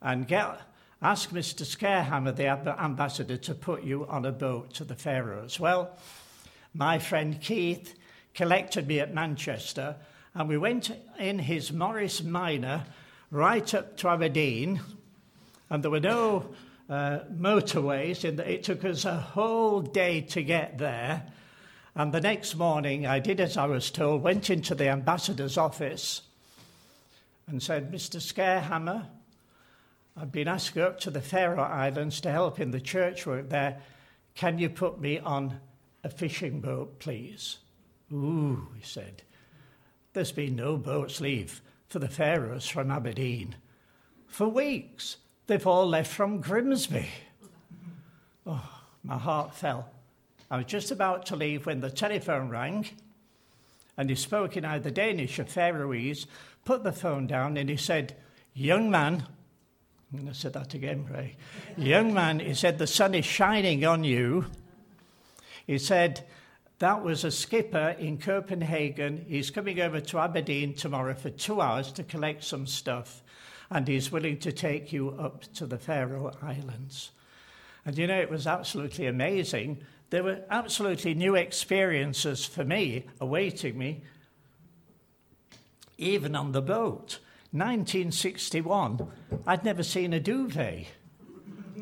and 0.00 0.26
get, 0.28 0.60
ask 1.00 1.30
Mr. 1.30 1.64
Scarehammer, 1.64 2.34
the 2.34 2.46
ambassador, 2.80 3.36
to 3.36 3.54
put 3.54 3.82
you 3.82 4.06
on 4.06 4.24
a 4.24 4.32
boat 4.32 4.74
to 4.74 4.84
the 4.84 4.94
Faroes. 4.94 5.58
Well, 5.58 5.96
my 6.74 6.98
friend 6.98 7.40
Keith 7.40 7.94
collected 8.34 8.86
me 8.86 9.00
at 9.00 9.12
Manchester, 9.12 9.96
and 10.34 10.48
we 10.48 10.58
went 10.58 10.90
in 11.18 11.38
his 11.38 11.72
Morris 11.72 12.22
Minor 12.22 12.84
right 13.30 13.74
up 13.74 13.96
to 13.98 14.08
Aberdeen, 14.08 14.80
and 15.70 15.82
there 15.82 15.90
were 15.90 16.00
no 16.00 16.54
uh, 16.92 17.24
motorways. 17.32 18.24
In 18.24 18.36
the, 18.36 18.50
it 18.50 18.62
took 18.62 18.84
us 18.84 19.04
a 19.04 19.16
whole 19.16 19.80
day 19.80 20.20
to 20.20 20.42
get 20.42 20.78
there. 20.78 21.24
And 21.94 22.12
the 22.12 22.20
next 22.20 22.54
morning, 22.54 23.06
I 23.06 23.18
did 23.18 23.40
as 23.40 23.56
I 23.56 23.66
was 23.66 23.90
told, 23.90 24.22
went 24.22 24.50
into 24.50 24.74
the 24.74 24.88
ambassador's 24.88 25.58
office 25.58 26.22
and 27.46 27.62
said, 27.62 27.92
Mr. 27.92 28.16
Scarehammer, 28.16 29.06
I've 30.16 30.32
been 30.32 30.48
asked 30.48 30.76
up 30.76 31.00
to 31.00 31.10
the 31.10 31.20
Faroe 31.20 31.62
Islands 31.62 32.20
to 32.22 32.30
help 32.30 32.60
in 32.60 32.70
the 32.70 32.80
church 32.80 33.26
work 33.26 33.48
there. 33.48 33.80
Can 34.34 34.58
you 34.58 34.68
put 34.68 35.00
me 35.00 35.18
on 35.18 35.60
a 36.04 36.08
fishing 36.08 36.60
boat, 36.60 36.98
please? 36.98 37.58
Ooh, 38.12 38.68
he 38.76 38.84
said. 38.84 39.22
There's 40.12 40.32
been 40.32 40.56
no 40.56 40.76
boats 40.76 41.20
leave 41.20 41.62
for 41.88 41.98
the 41.98 42.08
Faroes 42.08 42.68
from 42.68 42.90
Aberdeen 42.90 43.56
for 44.26 44.48
weeks. 44.48 45.16
They've 45.46 45.66
all 45.66 45.88
left 45.88 46.12
from 46.12 46.40
Grimsby. 46.40 47.08
Oh, 48.46 48.68
my 49.02 49.18
heart 49.18 49.54
fell. 49.54 49.88
I 50.50 50.58
was 50.58 50.66
just 50.66 50.90
about 50.90 51.26
to 51.26 51.36
leave 51.36 51.66
when 51.66 51.80
the 51.80 51.90
telephone 51.90 52.48
rang, 52.48 52.86
and 53.96 54.08
he 54.08 54.16
spoke 54.16 54.56
in 54.56 54.64
either 54.64 54.90
Danish 54.90 55.38
or 55.38 55.44
Faroese, 55.44 56.26
put 56.64 56.84
the 56.84 56.92
phone 56.92 57.26
down, 57.26 57.56
and 57.56 57.68
he 57.68 57.76
said, 57.76 58.14
Young 58.54 58.90
man, 58.90 59.26
I'm 60.12 60.18
going 60.18 60.32
to 60.32 60.38
say 60.38 60.50
that 60.50 60.74
again, 60.74 61.06
Ray. 61.10 61.36
Young 61.78 62.12
man, 62.12 62.38
he 62.38 62.52
said, 62.52 62.78
the 62.78 62.86
sun 62.86 63.14
is 63.14 63.24
shining 63.24 63.84
on 63.86 64.04
you. 64.04 64.44
He 65.66 65.78
said, 65.78 66.26
that 66.80 67.02
was 67.02 67.24
a 67.24 67.30
skipper 67.30 67.96
in 67.98 68.18
Copenhagen. 68.18 69.24
He's 69.26 69.50
coming 69.50 69.80
over 69.80 70.00
to 70.00 70.18
Aberdeen 70.18 70.74
tomorrow 70.74 71.14
for 71.14 71.30
two 71.30 71.62
hours 71.62 71.92
to 71.92 72.02
collect 72.02 72.44
some 72.44 72.66
stuff 72.66 73.22
and 73.72 73.88
he's 73.88 74.12
willing 74.12 74.38
to 74.38 74.52
take 74.52 74.92
you 74.92 75.10
up 75.10 75.42
to 75.54 75.66
the 75.66 75.78
Faroe 75.78 76.30
Islands. 76.42 77.10
And 77.84 77.96
you 77.96 78.06
know, 78.06 78.20
it 78.20 78.30
was 78.30 78.46
absolutely 78.46 79.06
amazing. 79.06 79.78
There 80.10 80.22
were 80.22 80.42
absolutely 80.50 81.14
new 81.14 81.34
experiences 81.34 82.44
for 82.44 82.64
me 82.64 83.06
awaiting 83.20 83.78
me, 83.78 84.02
even 85.96 86.36
on 86.36 86.52
the 86.52 86.62
boat. 86.62 87.18
1961, 87.52 89.10
I'd 89.46 89.64
never 89.64 89.82
seen 89.82 90.12
a 90.12 90.20
duvet. 90.20 90.86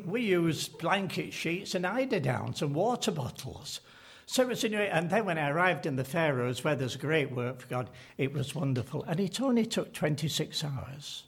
We 0.05 0.21
used 0.21 0.77
blanket 0.79 1.33
sheets 1.33 1.75
and 1.75 1.85
eiderdowns 1.85 2.61
and 2.61 2.73
water 2.73 3.11
bottles. 3.11 3.81
So 4.25 4.43
it 4.43 4.47
was 4.47 4.63
and 4.63 5.09
then 5.09 5.25
when 5.25 5.37
I 5.37 5.49
arrived 5.49 5.85
in 5.85 5.97
the 5.97 6.05
Faroes, 6.05 6.63
where 6.63 6.75
there's 6.75 6.95
great 6.95 7.31
work 7.31 7.59
for 7.59 7.67
God, 7.67 7.89
it 8.17 8.33
was 8.33 8.55
wonderful. 8.55 9.03
And 9.03 9.19
it 9.19 9.41
only 9.41 9.65
took 9.65 9.93
26 9.93 10.63
hours. 10.63 11.23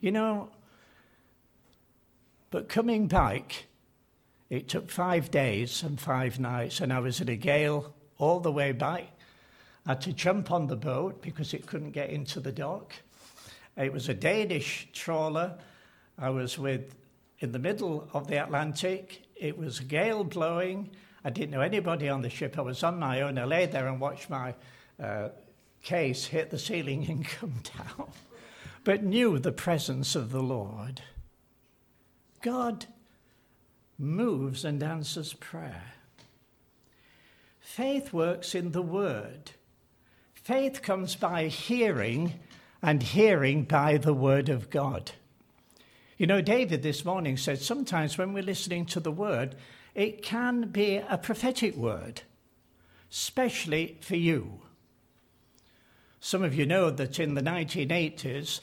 You 0.00 0.12
know, 0.12 0.48
but 2.50 2.70
coming 2.70 3.06
back, 3.06 3.66
it 4.48 4.66
took 4.66 4.90
five 4.90 5.30
days 5.30 5.82
and 5.82 6.00
five 6.00 6.40
nights, 6.40 6.80
and 6.80 6.90
I 6.90 7.00
was 7.00 7.20
in 7.20 7.28
a 7.28 7.36
gale 7.36 7.92
all 8.16 8.40
the 8.40 8.50
way 8.50 8.72
back. 8.72 9.08
I 9.84 9.90
had 9.90 10.00
to 10.02 10.12
jump 10.14 10.50
on 10.50 10.68
the 10.68 10.76
boat 10.76 11.20
because 11.20 11.52
it 11.52 11.66
couldn't 11.66 11.90
get 11.90 12.08
into 12.08 12.40
the 12.40 12.50
dock. 12.50 12.94
It 13.76 13.92
was 13.92 14.08
a 14.08 14.14
Danish 14.14 14.88
trawler. 14.94 15.58
I 16.18 16.30
was 16.30 16.58
with 16.58 16.94
in 17.40 17.52
the 17.52 17.58
middle 17.58 18.08
of 18.14 18.26
the 18.26 18.42
Atlantic. 18.42 19.22
It 19.36 19.58
was 19.58 19.80
a 19.80 19.84
gale 19.84 20.24
blowing. 20.24 20.90
I 21.24 21.30
didn't 21.30 21.50
know 21.50 21.60
anybody 21.60 22.08
on 22.08 22.22
the 22.22 22.30
ship. 22.30 22.58
I 22.58 22.62
was 22.62 22.82
on 22.82 22.98
my 22.98 23.20
own. 23.20 23.38
I 23.38 23.44
lay 23.44 23.66
there 23.66 23.86
and 23.86 24.00
watched 24.00 24.30
my 24.30 24.54
uh, 24.98 25.28
case 25.82 26.24
hit 26.24 26.50
the 26.50 26.58
ceiling 26.58 27.06
and 27.06 27.24
come 27.38 27.54
down 27.76 28.08
but 28.84 29.02
knew 29.02 29.38
the 29.38 29.52
presence 29.52 30.14
of 30.14 30.30
the 30.30 30.42
Lord. 30.42 31.02
God 32.42 32.86
moves 33.98 34.64
and 34.64 34.82
answers 34.82 35.34
prayer. 35.34 35.94
Faith 37.60 38.12
works 38.12 38.54
in 38.54 38.72
the 38.72 38.82
Word. 38.82 39.52
Faith 40.34 40.82
comes 40.82 41.14
by 41.14 41.46
hearing, 41.46 42.40
and 42.82 43.02
hearing 43.02 43.64
by 43.64 43.98
the 43.98 44.14
Word 44.14 44.48
of 44.48 44.70
God. 44.70 45.12
You 46.16 46.26
know, 46.26 46.40
David 46.40 46.82
this 46.82 47.04
morning 47.04 47.36
said 47.36 47.60
sometimes 47.60 48.18
when 48.18 48.32
we're 48.32 48.42
listening 48.42 48.86
to 48.86 49.00
the 49.00 49.12
Word, 49.12 49.54
it 49.94 50.22
can 50.22 50.68
be 50.68 50.96
a 50.96 51.18
prophetic 51.18 51.76
word, 51.76 52.22
especially 53.10 53.98
for 54.00 54.16
you. 54.16 54.60
Some 56.20 56.42
of 56.42 56.54
you 56.54 56.66
know 56.66 56.90
that 56.90 57.18
in 57.18 57.34
the 57.34 57.42
1980s, 57.42 58.60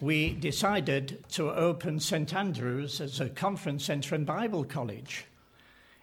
we 0.00 0.30
decided 0.30 1.24
to 1.30 1.50
open 1.50 2.00
St 2.00 2.34
Andrews 2.34 3.00
as 3.00 3.20
a 3.20 3.28
conference 3.28 3.84
centre 3.84 4.14
and 4.14 4.26
Bible 4.26 4.64
college. 4.64 5.26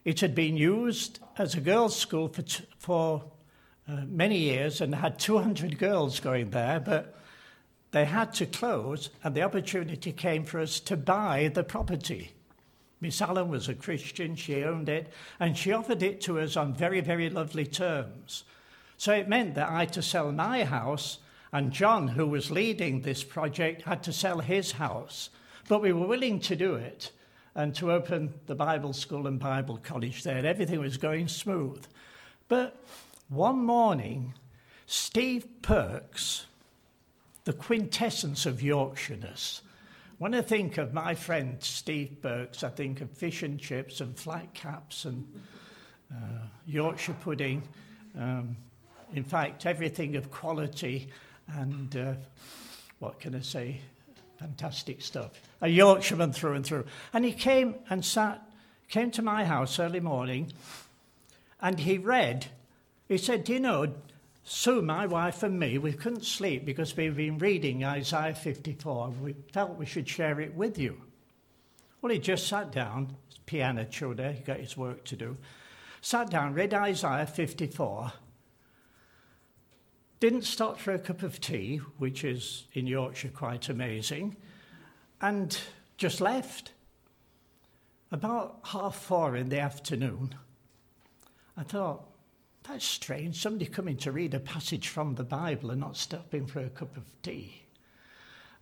It 0.04 0.20
had 0.20 0.34
been 0.34 0.58
used 0.58 1.20
as 1.38 1.56
a 1.56 1.62
girls' 1.62 1.96
school 1.96 2.28
for, 2.28 2.42
t- 2.42 2.66
for 2.78 3.24
uh, 3.88 4.02
many 4.08 4.38
years 4.38 4.82
and 4.82 4.96
had 4.96 5.20
200 5.20 5.78
girls 5.78 6.20
going 6.20 6.50
there, 6.50 6.80
but 6.80 7.16
they 7.92 8.06
had 8.06 8.34
to 8.34 8.48
close, 8.48 9.12
and 9.24 9.36
the 9.36 9.44
opportunity 9.44 10.12
came 10.12 10.46
for 10.46 10.60
us 10.60 10.80
to 10.82 10.98
buy 10.98 11.52
the 11.54 11.64
property. 11.64 12.32
Miss 13.00 13.22
Allen 13.22 13.50
was 13.50 13.70
a 13.70 13.76
Christian, 13.76 14.36
she 14.36 14.64
owned 14.64 14.90
it, 14.90 15.14
and 15.40 15.56
she 15.56 15.72
offered 15.72 16.02
it 16.02 16.20
to 16.22 16.40
us 16.40 16.58
on 16.58 16.74
very, 16.74 17.02
very 17.02 17.30
lovely 17.30 17.66
terms. 17.66 18.44
So 18.98 19.14
it 19.14 19.30
meant 19.30 19.56
that 19.56 19.70
I 19.70 19.82
had 19.82 19.94
to 19.94 20.02
sell 20.02 20.32
my 20.32 20.64
house 20.64 21.20
and 21.54 21.72
John, 21.72 22.08
who 22.08 22.26
was 22.26 22.50
leading 22.50 23.02
this 23.02 23.24
project, 23.24 23.84
had 23.84 24.02
to 24.04 24.12
sell 24.12 24.40
his 24.40 24.72
house. 24.72 25.30
But 25.70 25.84
we 25.84 25.94
were 25.94 26.08
willing 26.08 26.40
to 26.42 26.56
do 26.56 26.74
it 26.74 27.12
and 27.56 27.76
to 27.76 27.92
open 27.92 28.34
the 28.48 28.56
Bible 28.56 28.92
school 28.92 29.28
and 29.28 29.40
Bible 29.40 29.78
college 29.78 30.24
there. 30.24 30.44
Everything 30.44 30.80
was 30.80 30.98
going 30.98 31.28
smooth. 31.28 31.86
But 32.48 32.76
one 33.30 33.64
morning, 33.64 34.34
Steve 34.88 35.46
Perks, 35.62 36.48
the 37.46 37.54
quintessence 37.54 38.48
of 38.48 38.62
Yorkshireness, 38.62 39.62
when 40.18 40.34
I 40.34 40.42
think 40.42 40.80
of 40.80 40.92
my 40.92 41.14
friend 41.14 41.58
Steve 41.62 42.18
Perks, 42.22 42.64
I 42.64 42.70
think 42.70 43.02
of 43.02 43.12
fish 43.12 43.44
and 43.44 43.60
chips 43.60 44.02
and 44.02 44.18
flat 44.18 44.56
caps 44.56 45.06
and 45.06 45.28
uh, 46.12 46.48
Yorkshire 46.66 47.16
pudding. 47.22 47.62
Um, 48.18 48.58
in 49.14 49.24
fact, 49.24 49.68
everything 49.68 50.16
of 50.16 50.32
quality 50.32 51.10
and 51.48 51.96
uh, 51.96 52.14
what 53.00 53.20
can 53.20 53.36
I 53.36 53.42
say? 53.42 53.82
Fantastic 54.40 55.02
stuff. 55.02 55.32
A 55.62 55.68
Yorkshireman 55.68 56.34
through 56.34 56.54
and 56.54 56.66
through. 56.66 56.86
And 57.14 57.24
he 57.24 57.34
came 57.34 57.76
and 57.90 58.04
sat, 58.04 58.42
came 58.90 59.12
to 59.12 59.22
my 59.22 59.46
house 59.46 59.80
early 59.80 60.00
morning, 60.00 60.52
and 61.62 61.80
he 61.80 61.98
read. 61.98 62.48
He 63.08 63.18
said, 63.18 63.44
Do 63.44 63.54
you 63.54 63.60
know, 63.60 63.94
Sue, 64.44 64.82
my 64.82 65.06
wife, 65.06 65.44
and 65.44 65.58
me, 65.58 65.78
we 65.78 65.94
couldn't 65.94 66.26
sleep 66.26 66.66
because 66.66 66.96
we've 66.98 67.16
been 67.16 67.38
reading 67.38 67.86
Isaiah 67.86 68.36
54. 68.36 69.14
We 69.22 69.36
felt 69.54 69.78
we 69.78 69.86
should 69.86 70.08
share 70.08 70.42
it 70.42 70.54
with 70.54 70.78
you. 70.78 71.02
Well, 72.02 72.12
he 72.12 72.20
just 72.20 72.48
sat 72.48 72.72
down, 72.72 73.16
piano 73.46 73.86
tutor, 73.86 74.34
he 74.34 74.42
got 74.42 74.60
his 74.60 74.76
work 74.76 75.06
to 75.06 75.16
do, 75.16 75.38
sat 76.02 76.30
down, 76.30 76.54
read 76.54 76.74
Isaiah 76.74 77.26
54, 77.26 78.12
didn't 80.24 80.44
stop 80.46 80.80
for 80.80 80.94
a 80.94 81.00
cup 81.00 81.22
of 81.22 81.42
tea, 81.42 81.82
which 81.98 82.24
is 82.24 82.64
in 82.72 82.88
Yorkshire 82.88 83.28
quite 83.28 83.68
amazing, 83.68 84.38
and 85.20 85.60
just 85.98 86.22
left. 86.22 86.72
About 88.10 88.62
half 88.64 88.96
four 88.96 89.36
in 89.36 89.50
the 89.50 89.60
afternoon, 89.60 90.34
I 91.58 91.64
thought, 91.64 92.06
that's 92.66 92.86
strange, 92.86 93.42
somebody 93.42 93.66
coming 93.66 93.98
to 93.98 94.14
read 94.14 94.34
a 94.34 94.40
passage 94.40 94.88
from 94.88 95.16
the 95.16 95.26
Bible 95.26 95.72
and 95.72 95.82
not 95.82 95.98
stopping 95.98 96.48
for 96.48 96.62
a 96.62 96.70
cup 96.70 96.96
of 96.96 97.04
tea. 97.22 97.64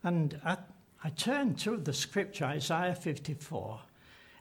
And 0.02 0.40
I, 0.44 0.56
I 1.04 1.10
turned 1.10 1.60
to 1.60 1.76
the 1.76 1.92
scripture, 1.92 2.46
Isaiah 2.46 2.96
54 2.96 3.78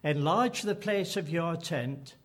Enlarge 0.03 0.63
the 0.63 0.73
place 0.73 1.15
of 1.15 1.29
your 1.29 1.55
tent 1.55 2.15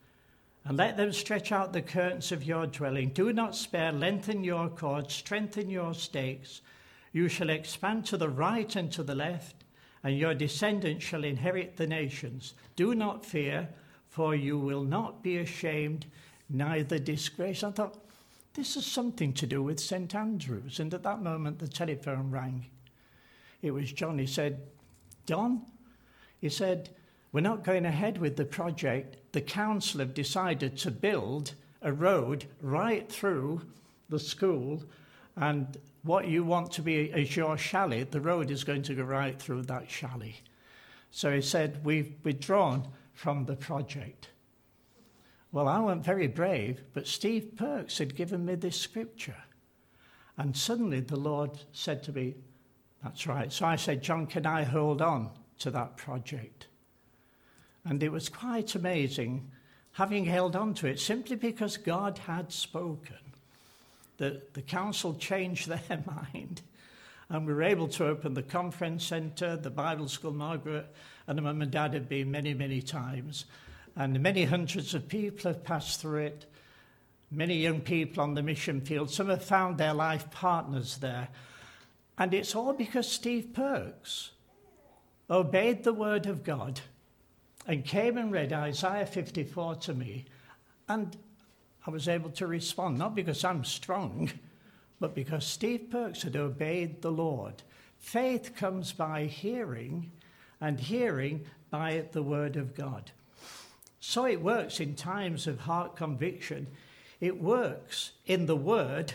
and 0.67 0.77
let 0.77 0.97
them 0.97 1.13
stretch 1.13 1.53
out 1.53 1.73
the 1.73 1.81
curtains 1.81 2.33
of 2.33 2.43
your 2.43 2.67
dwelling. 2.67 3.11
Do 3.11 3.33
not 3.33 3.55
spare, 3.55 3.93
lengthen 3.93 4.43
your 4.43 4.69
cords, 4.69 5.15
strengthen 5.15 5.71
your 5.71 5.95
stakes. 5.95 6.61
You 7.13 7.29
shall 7.29 7.51
expand 7.51 8.05
to 8.07 8.17
the 8.17 8.29
right 8.29 8.75
and 8.75 8.91
to 8.93 9.05
the 9.05 9.15
left, 9.15 9.65
and 10.03 10.19
your 10.19 10.35
descendants 10.35 11.05
shall 11.05 11.23
inherit 11.23 11.77
the 11.77 11.87
nations. 11.87 12.55
Do 12.75 12.97
not 12.97 13.25
fear, 13.25 13.69
for 14.09 14.35
you 14.35 14.59
will 14.59 14.83
not 14.83 15.23
be 15.23 15.39
ashamed, 15.39 16.07
neither 16.51 16.99
disgrace. 16.99 17.63
I 17.63 17.71
thought, 17.71 17.99
this 18.55 18.77
is 18.77 18.85
something 18.85 19.35
to 19.35 19.47
do 19.47 19.63
with 19.63 19.79
St. 19.79 20.13
Andrews. 20.17 20.81
And 20.81 20.93
at 20.93 21.05
that 21.05 21.23
moment, 21.23 21.61
the 21.61 21.69
telephone 21.69 22.31
rang. 22.31 22.67
It 23.63 23.71
was 23.71 23.93
John. 23.93 24.19
He 24.19 24.27
said, 24.27 24.63
Don, 25.27 25.63
he 26.41 26.49
said, 26.49 26.91
we're 27.33 27.41
not 27.41 27.65
going 27.65 27.85
ahead 27.85 28.19
with 28.19 28.37
the 28.37 28.45
project. 28.45 29.17
The 29.33 29.41
council 29.41 30.01
have 30.01 30.15
decided 30.15 30.77
to 30.79 30.91
build 30.91 31.55
a 31.83 31.93
road 31.93 32.47
right 32.61 33.11
through 33.11 33.63
the 34.09 34.19
school, 34.19 34.83
and 35.37 35.77
what 36.03 36.29
you 36.29 36.45
want 36.45 36.73
to 36.73 36.83
be 36.83 37.03
is 37.07 37.37
your 37.37 37.59
chalet, 37.59 38.05
the 38.05 38.21
road 38.21 38.51
is 38.51 38.65
going 38.65 38.83
to 38.83 38.95
go 38.95 39.03
right 39.03 39.39
through 39.39 39.63
that 39.63 39.91
chalet. 39.91 40.37
So 41.11 41.35
he 41.35 41.43
said, 41.43 41.85
We've 41.85 42.15
withdrawn 42.25 42.89
from 43.13 43.45
the 43.45 43.57
project. 43.57 44.29
Well, 45.53 45.69
I 45.69 45.79
wasn't 45.79 46.05
very 46.05 46.27
brave, 46.29 46.83
but 46.93 47.07
Steve 47.07 47.57
Perks 47.57 47.99
had 47.99 48.15
given 48.15 48.45
me 48.45 48.55
this 48.55 48.79
scripture. 48.79 49.43
And 50.37 50.57
suddenly 50.57 51.01
the 51.01 51.17
Lord 51.17 51.51
said 51.73 52.03
to 52.05 52.13
me, 52.13 52.35
That's 53.03 53.27
right. 53.27 53.53
So 53.53 53.67
I 53.67 53.77
said, 53.77 54.03
John, 54.03 54.27
can 54.27 54.47
I 54.47 54.65
hold 54.65 55.01
on 55.03 55.31
to 55.61 55.71
that 55.71 55.97
project? 55.97 56.67
And 57.87 58.03
it 58.03 58.11
was 58.11 58.29
quite 58.29 58.75
amazing 58.75 59.51
having 59.93 60.25
held 60.27 60.55
on 60.55 60.75
to 60.75 60.87
it 60.87 61.01
simply 61.01 61.37
because 61.37 61.77
God 61.77 62.19
had 62.19 62.53
spoken. 62.53 63.17
The, 64.19 64.43
the 64.53 64.63
council 64.63 65.15
changed 65.15 65.69
their 65.89 66.03
mind 66.07 66.63
and 67.29 67.47
we 67.47 67.53
were 67.53 67.63
able 67.63 67.89
to 67.89 68.07
open 68.07 68.35
the 68.35 68.43
conference 68.43 69.05
centre, 69.05 69.57
the 69.57 69.71
Bible 69.71 70.09
school. 70.09 70.33
Margaret 70.33 70.87
and 71.27 71.43
mum 71.43 71.63
and 71.63 71.71
dad 71.71 71.95
have 71.95 72.09
been 72.09 72.31
many, 72.31 72.55
many 72.55 72.81
times. 72.81 73.47
And 73.97 74.21
many 74.21 74.45
hundreds 74.45 74.95
of 74.95 75.09
people 75.09 75.51
have 75.51 75.65
passed 75.65 76.01
through 76.01 76.27
it. 76.27 76.47
Many 77.31 77.57
young 77.57 77.81
people 77.81 78.23
on 78.23 78.35
the 78.35 78.43
mission 78.43 78.81
field. 78.81 79.11
Some 79.11 79.29
have 79.29 79.45
found 79.45 79.79
their 79.79 79.95
life 79.95 80.31
partners 80.31 80.99
there. 80.99 81.29
And 82.17 82.33
it's 82.33 82.55
all 82.55 82.73
because 82.73 83.11
Steve 83.11 83.53
Perks 83.53 84.31
obeyed 85.29 85.83
the 85.83 85.93
word 85.93 86.27
of 86.27 86.45
God 86.45 86.81
and 87.67 87.85
came 87.85 88.17
and 88.17 88.31
read 88.31 88.53
Isaiah 88.53 89.07
54 89.07 89.77
to 89.77 89.95
me, 89.95 90.25
and 90.89 91.17
I 91.87 91.91
was 91.91 92.09
able 92.09 92.31
to 92.31 92.47
respond, 92.47 92.99
not 92.99 93.15
because 93.15 93.45
I'm 93.45 93.65
strong, 93.65 94.31
but 95.01 95.15
because 95.15 95.45
Steve 95.45 95.89
Perks 95.91 96.23
had 96.23 96.37
obeyed 96.37 97.03
the 97.03 97.11
Lord. 97.11 97.63
Faith 97.99 98.55
comes 98.57 98.93
by 98.93 99.25
hearing, 99.25 100.11
and 100.61 100.81
hearing 100.81 101.45
by 101.71 102.05
the 102.13 102.23
Word 102.23 102.57
of 102.57 102.75
God. 102.75 103.11
So 104.01 104.27
it 104.27 104.41
works 104.41 104.81
in 104.81 104.95
times 104.95 105.47
of 105.47 105.61
heart 105.61 105.97
conviction, 105.97 106.69
it 107.21 107.41
works 107.43 108.13
in 108.27 108.47
the 108.47 108.57
Word, 108.57 109.15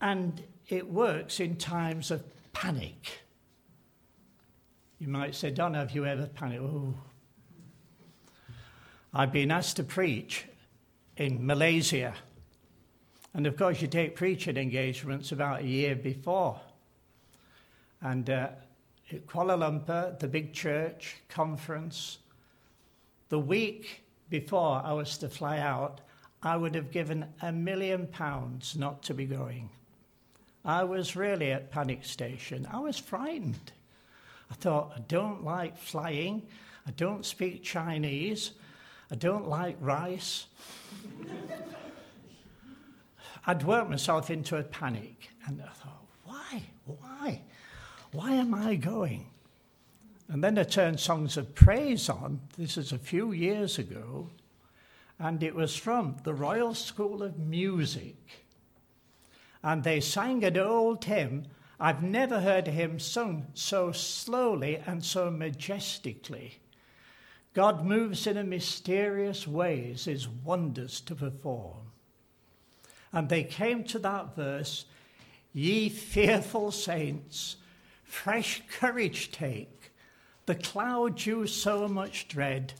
and 0.00 0.42
it 0.68 0.88
works 0.88 1.40
in 1.40 1.56
times 1.56 2.10
of 2.10 2.22
panic. 2.52 3.22
You 4.98 5.08
might 5.08 5.34
say, 5.34 5.50
Don, 5.50 5.74
have 5.74 5.92
you 5.92 6.04
ever 6.06 6.26
panicked? 6.26 6.62
Oh, 6.62 6.94
I've 9.12 9.32
been 9.32 9.50
asked 9.50 9.76
to 9.76 9.82
preach 9.82 10.46
in 11.16 11.44
Malaysia. 11.44 12.14
And 13.34 13.46
of 13.46 13.56
course, 13.56 13.82
you 13.82 13.88
take 13.88 14.14
preaching 14.14 14.56
engagements 14.56 15.32
about 15.32 15.62
a 15.62 15.66
year 15.66 15.96
before. 15.96 16.60
And 18.00 18.30
uh, 18.30 18.50
at 19.10 19.26
Kuala 19.26 19.58
Lumpur, 19.58 20.16
the 20.18 20.28
big 20.28 20.52
church 20.52 21.16
conference, 21.28 22.18
the 23.30 23.38
week 23.38 24.04
before 24.28 24.80
I 24.84 24.92
was 24.92 25.18
to 25.18 25.28
fly 25.28 25.58
out, 25.58 26.00
I 26.42 26.56
would 26.56 26.76
have 26.76 26.92
given 26.92 27.26
a 27.42 27.52
million 27.52 28.06
pounds 28.06 28.76
not 28.76 29.02
to 29.04 29.14
be 29.14 29.26
going. 29.26 29.70
I 30.64 30.84
was 30.84 31.16
really 31.16 31.50
at 31.50 31.72
panic 31.72 32.04
station. 32.04 32.66
I 32.70 32.78
was 32.78 32.96
frightened. 32.96 33.72
I 34.50 34.54
thought, 34.54 34.92
I 34.96 35.00
don't 35.00 35.44
like 35.44 35.76
flying. 35.76 36.42
I 36.86 36.92
don't 36.92 37.26
speak 37.26 37.62
Chinese. 37.62 38.52
I 39.10 39.16
don't 39.16 39.48
like 39.48 39.76
rice. 39.80 40.46
I'd 43.46 43.62
worked 43.64 43.90
myself 43.90 44.30
into 44.30 44.56
a 44.56 44.62
panic 44.62 45.30
and 45.46 45.62
I 45.62 45.72
thought, 45.72 46.04
why? 46.24 46.62
Why? 46.84 47.42
Why 48.12 48.32
am 48.32 48.54
I 48.54 48.76
going? 48.76 49.26
And 50.28 50.44
then 50.44 50.56
I 50.58 50.62
turned 50.62 51.00
Songs 51.00 51.36
of 51.36 51.56
Praise 51.56 52.08
on. 52.08 52.40
This 52.56 52.76
is 52.76 52.92
a 52.92 52.98
few 52.98 53.32
years 53.32 53.78
ago. 53.78 54.30
And 55.18 55.42
it 55.42 55.54
was 55.54 55.74
from 55.74 56.16
the 56.22 56.32
Royal 56.32 56.72
School 56.74 57.22
of 57.22 57.38
Music. 57.38 58.16
And 59.62 59.82
they 59.82 60.00
sang 60.00 60.44
an 60.44 60.56
old 60.56 61.04
hymn. 61.04 61.46
I've 61.80 62.02
never 62.02 62.40
heard 62.40 62.68
hymn 62.68 63.00
sung 63.00 63.48
so 63.54 63.90
slowly 63.90 64.80
and 64.86 65.04
so 65.04 65.30
majestically. 65.30 66.59
God 67.52 67.84
moves 67.84 68.26
in 68.26 68.36
a 68.36 68.44
mysterious 68.44 69.46
ways, 69.46 70.04
his 70.04 70.28
wonders 70.28 71.00
to 71.02 71.14
perform. 71.14 71.78
And 73.12 73.28
they 73.28 73.42
came 73.42 73.82
to 73.84 73.98
that 74.00 74.36
verse, 74.36 74.84
ye 75.52 75.88
fearful 75.88 76.70
saints, 76.70 77.56
fresh 78.04 78.62
courage 78.70 79.32
take. 79.32 79.90
The 80.46 80.54
clouds 80.54 81.26
you 81.26 81.46
so 81.46 81.88
much 81.88 82.28
dread 82.28 82.74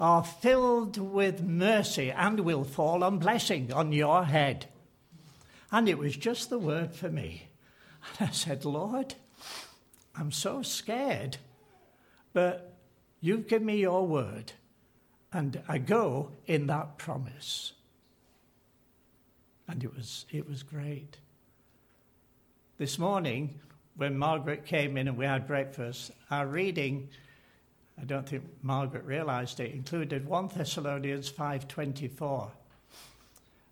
are 0.00 0.24
filled 0.24 0.96
with 0.96 1.42
mercy 1.42 2.10
and 2.10 2.40
will 2.40 2.64
fall 2.64 3.04
on 3.04 3.18
blessing 3.18 3.72
on 3.72 3.92
your 3.92 4.24
head. 4.24 4.66
And 5.70 5.88
it 5.88 5.98
was 5.98 6.16
just 6.16 6.48
the 6.48 6.58
word 6.58 6.94
for 6.94 7.10
me. 7.10 7.48
And 8.18 8.30
I 8.30 8.32
said, 8.32 8.64
Lord, 8.64 9.14
I'm 10.16 10.32
so 10.32 10.62
scared, 10.62 11.36
but 12.32 12.77
You've 13.20 13.48
given 13.48 13.66
me 13.66 13.78
your 13.78 14.06
word, 14.06 14.52
and 15.32 15.60
I 15.68 15.78
go 15.78 16.32
in 16.46 16.66
that 16.68 16.98
promise. 16.98 17.72
And 19.66 19.82
it 19.82 19.94
was, 19.94 20.24
it 20.30 20.48
was 20.48 20.62
great. 20.62 21.18
This 22.78 22.98
morning, 22.98 23.58
when 23.96 24.16
Margaret 24.16 24.64
came 24.64 24.96
in 24.96 25.08
and 25.08 25.16
we 25.16 25.24
had 25.26 25.46
breakfast, 25.46 26.12
our 26.30 26.46
reading 26.46 27.08
I 28.00 28.04
don't 28.04 28.28
think 28.28 28.44
Margaret 28.62 29.04
realized 29.04 29.58
it, 29.60 29.72
included 29.72 30.26
1 30.26 30.48
Thessalonians 30.48 31.30
5:24. 31.30 32.50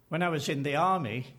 When 0.08 0.22
I 0.22 0.28
was 0.28 0.48
in 0.48 0.62
the 0.62 0.76
army, 0.76 1.34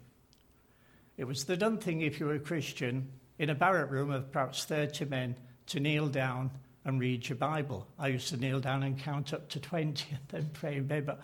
it 1.18 1.26
was 1.26 1.46
the 1.46 1.58
done 1.58 1.80
thing 1.80 2.02
if 2.02 2.20
you 2.20 2.28
were 2.28 2.36
a 2.36 2.40
Christian 2.40 3.12
in 3.38 3.50
a 3.50 3.56
barrack 3.56 3.92
room 3.92 4.10
of 4.10 4.32
perhaps 4.32 4.64
30 4.64 5.06
men 5.06 5.36
to 5.68 5.80
kneel 5.80 6.08
down 6.08 6.52
and 6.88 7.02
read 7.02 7.28
your 7.28 7.36
Bible. 7.36 7.86
I 8.00 8.08
used 8.08 8.30
to 8.30 8.38
kneel 8.38 8.62
down 8.62 8.82
and 8.82 8.98
count 8.98 9.34
up 9.34 9.50
to 9.50 9.60
20 9.60 10.08
and 10.10 10.20
then 10.30 10.50
pray 10.54 10.78
in. 10.78 10.88
But 10.88 11.20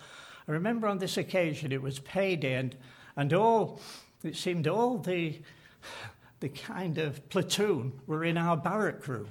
I 0.46 0.52
remember 0.52 0.86
on 0.86 0.98
this 0.98 1.16
occasion 1.16 1.72
it 1.72 1.82
was 1.82 1.98
payday 1.98 2.54
and, 2.54 2.76
and 3.16 3.32
all, 3.32 3.80
it 4.22 4.36
seemed 4.36 4.68
all 4.68 4.98
the, 4.98 5.40
the 6.40 6.50
kind 6.50 6.98
of 6.98 7.26
platoon 7.30 7.92
were 8.06 8.24
in 8.24 8.36
our 8.36 8.58
barrack 8.58 9.08
room, 9.08 9.28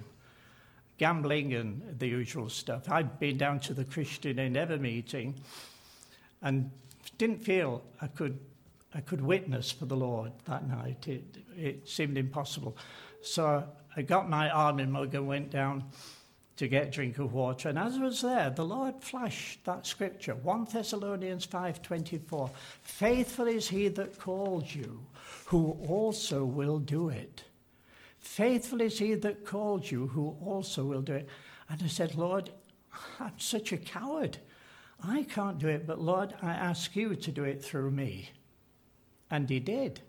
gambling 0.97 1.53
and 1.53 1.99
the 1.99 2.07
usual 2.07 2.49
stuff. 2.49 2.89
I'd 2.89 3.19
been 3.19 3.37
down 3.37 3.59
to 3.61 3.75
the 3.75 3.85
Christian 3.85 4.39
Endeavour 4.39 4.77
meeting 4.77 5.35
and 6.41 6.71
didn't 7.19 7.43
feel 7.43 7.83
I 8.01 8.07
could 8.07 8.39
I 8.95 9.01
could 9.01 9.21
witness 9.21 9.71
for 9.71 9.85
the 9.85 9.95
Lord 9.95 10.31
that 10.45 10.67
night. 10.67 11.07
It, 11.07 11.23
it 11.57 11.89
seemed 11.89 12.15
impossible. 12.15 12.77
So 13.23 13.67
I 13.97 14.03
got 14.03 14.29
my 14.29 14.51
army 14.51 14.85
mug 14.85 15.15
and 15.15 15.27
went 15.27 15.49
down 15.49 15.85
to 16.57 16.67
get 16.67 16.87
a 16.87 16.91
drink 16.91 17.17
of 17.17 17.33
water. 17.33 17.69
And 17.69 17.79
as 17.79 17.95
I 17.95 18.03
was 18.03 18.21
there, 18.21 18.49
the 18.49 18.65
Lord 18.65 19.01
flashed 19.01 19.63
that 19.65 19.87
scripture, 19.87 20.35
1 20.35 20.67
Thessalonians 20.71 21.47
5.24. 21.47 22.49
Faithful 22.81 23.47
is 23.47 23.69
he 23.69 23.87
that 23.87 24.19
called 24.19 24.73
you, 24.73 25.05
who 25.45 25.77
also 25.87 26.45
will 26.45 26.79
do 26.79 27.09
it. 27.09 27.43
Faithful 28.19 28.81
is 28.81 28.99
he 28.99 29.15
that 29.15 29.45
called 29.45 29.89
you, 29.89 30.07
who 30.07 30.37
also 30.45 30.85
will 30.85 31.01
do 31.01 31.13
it. 31.13 31.27
And 31.69 31.81
I 31.83 31.87
said, 31.87 32.15
Lord, 32.15 32.51
I'm 33.19 33.37
such 33.37 33.71
a 33.71 33.77
coward. 33.77 34.37
I 35.03 35.23
can't 35.23 35.57
do 35.57 35.67
it, 35.67 35.85
but 35.85 35.99
Lord, 35.99 36.33
I 36.41 36.51
ask 36.51 36.95
you 36.95 37.15
to 37.15 37.31
do 37.31 37.43
it 37.43 37.63
through 37.63 37.91
me. 37.91 38.29
And 39.29 39.49
he 39.49 39.59
did. 39.59 40.01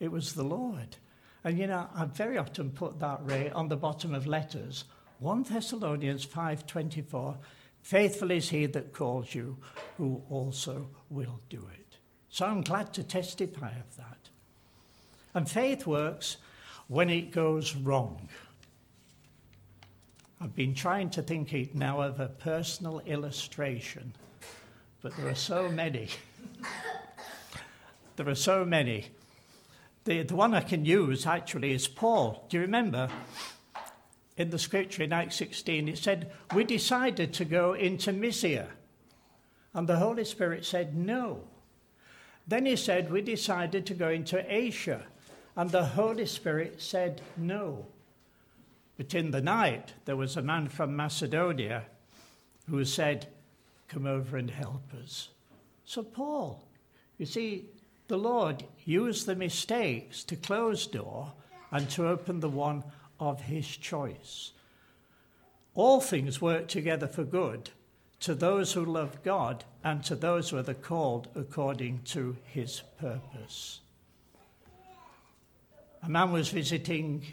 It 0.00 0.10
was 0.10 0.34
the 0.34 0.44
Lord. 0.44 0.96
And 1.44 1.58
you 1.58 1.68
know, 1.68 1.88
I 1.94 2.06
very 2.06 2.38
often 2.38 2.70
put 2.70 2.98
that 2.98 3.20
ray 3.22 3.50
on 3.50 3.68
the 3.68 3.76
bottom 3.76 4.14
of 4.14 4.26
letters. 4.26 4.84
1 5.18 5.44
Thessalonians 5.44 6.26
5:24, 6.26 7.38
faithful 7.82 8.30
is 8.30 8.50
he 8.50 8.66
that 8.66 8.92
calls 8.92 9.34
you, 9.34 9.56
who 9.96 10.22
also 10.28 10.88
will 11.08 11.40
do 11.48 11.66
it. 11.72 11.98
So 12.28 12.46
I'm 12.46 12.62
glad 12.62 12.92
to 12.94 13.02
testify 13.02 13.70
of 13.70 13.96
that. 13.96 14.30
And 15.34 15.50
faith 15.50 15.86
works 15.86 16.36
when 16.88 17.10
it 17.10 17.30
goes 17.30 17.74
wrong. 17.74 18.28
I've 20.40 20.54
been 20.54 20.74
trying 20.74 21.10
to 21.10 21.22
think 21.22 21.74
now 21.74 22.02
of 22.02 22.20
a 22.20 22.28
personal 22.28 23.00
illustration 23.00 24.14
but 25.06 25.16
there 25.18 25.28
are 25.28 25.36
so 25.36 25.68
many. 25.68 26.08
there 28.16 28.28
are 28.28 28.34
so 28.34 28.64
many. 28.64 29.06
The, 30.02 30.24
the 30.24 30.34
one 30.34 30.52
I 30.52 30.62
can 30.62 30.84
use 30.84 31.26
actually 31.26 31.72
is 31.74 31.86
Paul. 31.86 32.44
Do 32.48 32.56
you 32.56 32.62
remember? 32.62 33.08
In 34.36 34.50
the 34.50 34.58
scripture 34.58 35.02
in 35.02 35.12
Acts 35.12 35.36
16, 35.36 35.88
it 35.88 35.98
said, 35.98 36.30
We 36.54 36.64
decided 36.64 37.32
to 37.34 37.44
go 37.44 37.72
into 37.72 38.12
Mysia. 38.12 38.68
And 39.72 39.88
the 39.88 39.96
Holy 39.96 40.24
Spirit 40.24 40.64
said, 40.64 40.96
No. 40.96 41.40
Then 42.46 42.66
he 42.66 42.76
said, 42.76 43.10
We 43.10 43.22
decided 43.22 43.86
to 43.86 43.94
go 43.94 44.10
into 44.10 44.44
Asia. 44.52 45.06
And 45.56 45.70
the 45.70 45.84
Holy 45.84 46.26
Spirit 46.26 46.82
said, 46.82 47.22
No. 47.36 47.86
But 48.96 49.14
in 49.14 49.30
the 49.30 49.40
night, 49.40 49.92
there 50.04 50.16
was 50.16 50.36
a 50.36 50.42
man 50.42 50.68
from 50.68 50.96
Macedonia 50.96 51.84
who 52.68 52.84
said, 52.84 53.28
come 53.88 54.06
over 54.06 54.36
and 54.36 54.50
help 54.50 54.82
us. 55.02 55.28
So, 55.84 56.02
Paul, 56.02 56.64
you 57.18 57.26
see, 57.26 57.66
the 58.08 58.16
Lord 58.16 58.64
used 58.84 59.26
the 59.26 59.36
mistakes 59.36 60.24
to 60.24 60.36
close 60.36 60.86
door 60.86 61.32
and 61.70 61.88
to 61.90 62.08
open 62.08 62.40
the 62.40 62.48
one 62.48 62.84
of 63.20 63.42
his 63.42 63.66
choice. 63.66 64.52
All 65.74 66.00
things 66.00 66.40
work 66.40 66.68
together 66.68 67.06
for 67.06 67.24
good 67.24 67.70
to 68.20 68.34
those 68.34 68.72
who 68.72 68.84
love 68.84 69.22
God 69.22 69.64
and 69.84 70.02
to 70.04 70.14
those 70.14 70.50
who 70.50 70.58
are 70.58 70.74
called 70.74 71.28
according 71.34 72.00
to 72.06 72.36
his 72.44 72.82
purpose. 72.98 73.80
A 76.02 76.08
man 76.08 76.32
was 76.32 76.48
visiting 76.48 77.24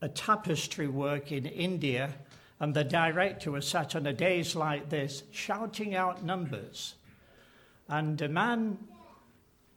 a 0.00 0.08
tapestry 0.08 0.88
work 0.88 1.32
in 1.32 1.46
India 1.46 2.14
and 2.60 2.72
the 2.72 2.84
director 2.84 3.50
was 3.50 3.66
sat 3.66 3.96
on 3.96 4.06
a 4.06 4.12
days 4.12 4.54
like 4.54 4.88
this, 4.88 5.24
shouting 5.32 5.94
out 5.94 6.24
numbers. 6.24 6.94
And 7.88 8.20
a 8.22 8.28
man 8.28 8.78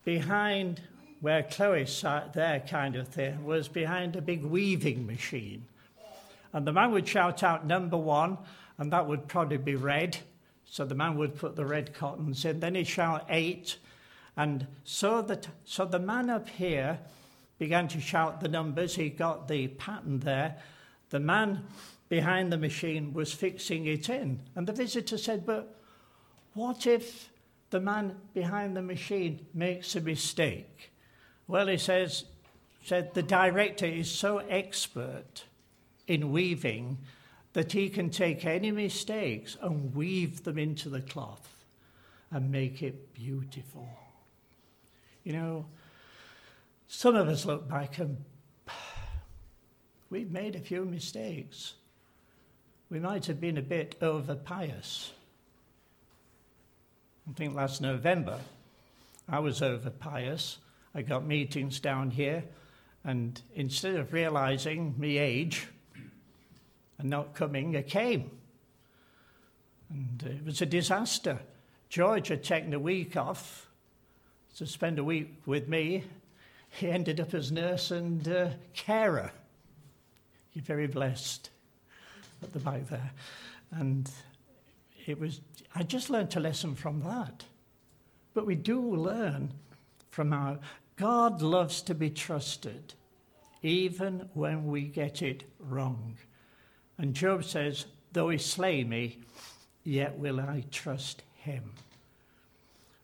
behind 0.06 0.82
where 1.20 1.44
Chloe 1.44 1.86
sat 1.86 2.34
there, 2.34 2.60
kind 2.60 2.96
of 2.96 3.08
thing, 3.08 3.44
was 3.44 3.68
behind 3.68 4.16
a 4.16 4.22
big 4.22 4.44
weaving 4.44 5.06
machine. 5.06 5.66
And 6.54 6.66
the 6.66 6.74
man 6.74 6.92
would 6.92 7.08
shout 7.08 7.44
out 7.44 7.66
number 7.66 7.98
one, 7.98 8.38
and 8.78 8.92
that 8.94 9.08
would 9.08 9.28
probably 9.28 9.58
be 9.58 9.76
red. 9.76 10.18
So 10.66 10.86
the 10.86 10.96
man 10.96 11.18
would 11.18 11.36
put 11.36 11.56
the 11.56 11.66
red 11.66 11.94
cottons 11.94 12.46
in. 12.46 12.60
Then 12.60 12.76
he'd 12.76 12.88
shout 12.88 13.26
eight. 13.30 13.78
And 14.36 14.68
so, 14.84 15.22
that, 15.24 15.48
so 15.66 15.86
the 15.86 16.00
man 16.00 16.30
up 16.30 16.48
here 16.48 17.00
began 17.58 17.88
to 17.90 18.00
shout 18.00 18.42
the 18.42 18.48
numbers. 18.48 18.96
He 18.96 19.10
got 19.10 19.48
the 19.48 19.70
pattern 19.70 20.20
there. 20.20 20.58
The 21.10 21.20
man 21.20 21.64
behind 22.10 22.52
the 22.52 22.58
machine 22.58 23.14
was 23.14 23.34
fixing 23.34 23.88
it 23.88 24.10
in. 24.10 24.42
And 24.56 24.68
the 24.68 24.74
visitor 24.74 25.18
said, 25.18 25.46
But 25.46 25.76
what 26.54 26.86
if 26.86 27.30
the 27.72 27.80
man 27.80 28.16
behind 28.34 28.76
the 28.78 28.82
machine 28.82 29.46
makes 29.54 29.96
a 29.96 30.02
mistake? 30.02 30.92
Well, 31.48 31.68
he 31.68 31.78
says, 31.78 32.26
said 32.84 33.14
the 33.14 33.24
director 33.24 33.86
is 33.86 34.12
so 34.12 34.40
expert 34.40 35.46
in 36.08 36.32
weaving 36.32 36.98
that 37.54 37.72
he 37.72 37.90
can 37.90 38.10
take 38.10 38.46
any 38.46 38.72
mistakes 38.72 39.58
and 39.62 39.96
weave 39.96 40.44
them 40.44 40.58
into 40.58 40.90
the 40.90 41.02
cloth 41.02 41.66
and 42.32 42.52
make 42.52 42.84
it 42.84 43.14
beautiful. 43.14 43.88
You 45.24 45.34
know, 45.34 45.66
some 46.88 47.16
of 47.16 47.28
us 47.28 47.46
look 47.46 47.68
back 47.68 47.98
and 47.98 48.18
we've 50.10 50.32
made 50.32 50.56
a 50.56 50.60
few 50.60 50.86
mistakes 50.86 51.74
we 52.90 53.00
might 53.00 53.26
have 53.26 53.42
been 53.42 53.58
a 53.58 53.62
bit 53.62 53.96
over 54.02 54.36
pious. 54.36 55.12
I 57.30 57.34
think 57.34 57.54
last 57.54 57.82
November 57.82 58.40
I 59.28 59.40
was 59.40 59.62
over 59.62 59.90
pious. 59.90 60.58
I 60.98 61.04
got 61.04 61.28
meetings 61.28 61.80
down 61.80 62.10
here, 62.10 62.44
and 63.04 63.40
instead 63.54 63.98
of 63.98 64.14
realizing 64.14 64.96
my 64.98 65.06
age 65.06 65.68
and 66.98 67.08
not 67.08 67.36
coming, 67.36 67.78
I 67.78 67.84
came. 67.84 68.32
And 69.92 70.24
it 70.24 70.44
was 70.44 70.64
a 70.64 70.66
disaster. 70.66 71.40
George 71.90 72.30
had 72.30 72.44
taken 72.44 72.74
a 72.74 72.80
week 72.80 73.16
off 73.16 73.70
to 74.56 74.66
spend 74.66 74.98
a 74.98 75.04
week 75.04 75.36
with 75.46 75.68
me. 75.68 76.04
He 76.72 76.90
ended 76.90 77.20
up 77.20 77.36
as 77.36 77.52
nurse 77.52 77.92
and 77.92 78.28
uh, 78.28 78.50
carer. 78.74 79.32
You're 80.54 80.66
very 80.66 80.88
blessed 80.88 81.52
at 82.42 82.54
the 82.54 82.60
back 82.60 82.88
there. 82.90 83.12
And 83.70 84.10
it 85.06 85.20
was, 85.20 85.42
I 85.76 85.84
just 85.84 86.10
learned 86.10 86.36
a 86.36 86.40
lesson 86.40 86.74
from 86.74 87.02
that. 87.02 87.44
But 88.34 88.48
we 88.48 88.56
do 88.56 88.82
learn 88.82 89.54
from 90.10 90.34
our, 90.34 90.58
God 90.98 91.44
loves 91.44 91.82
to 91.84 91.96
be 91.96 92.10
trusted, 92.10 92.96
even 93.62 94.30
when 94.34 94.66
we 94.66 94.82
get 94.82 95.22
it 95.22 95.44
wrong. 95.60 96.18
And 96.98 97.14
Job 97.14 97.44
says, 97.44 97.86
Though 98.12 98.30
he 98.30 98.40
slay 98.40 98.84
me, 98.84 99.20
yet 99.84 100.18
will 100.18 100.40
I 100.40 100.64
trust 100.72 101.22
him. 101.36 101.74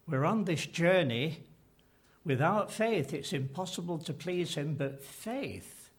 We're 0.08 0.25
on 0.25 0.45
this 0.45 0.65
journey. 0.65 1.43
Without 2.25 2.71
faith, 2.71 3.13
it's 3.13 3.32
impossible 3.32 3.99
to 3.99 4.13
please 4.13 4.56
him, 4.56 4.73
but 4.75 5.03
faith 5.03 5.91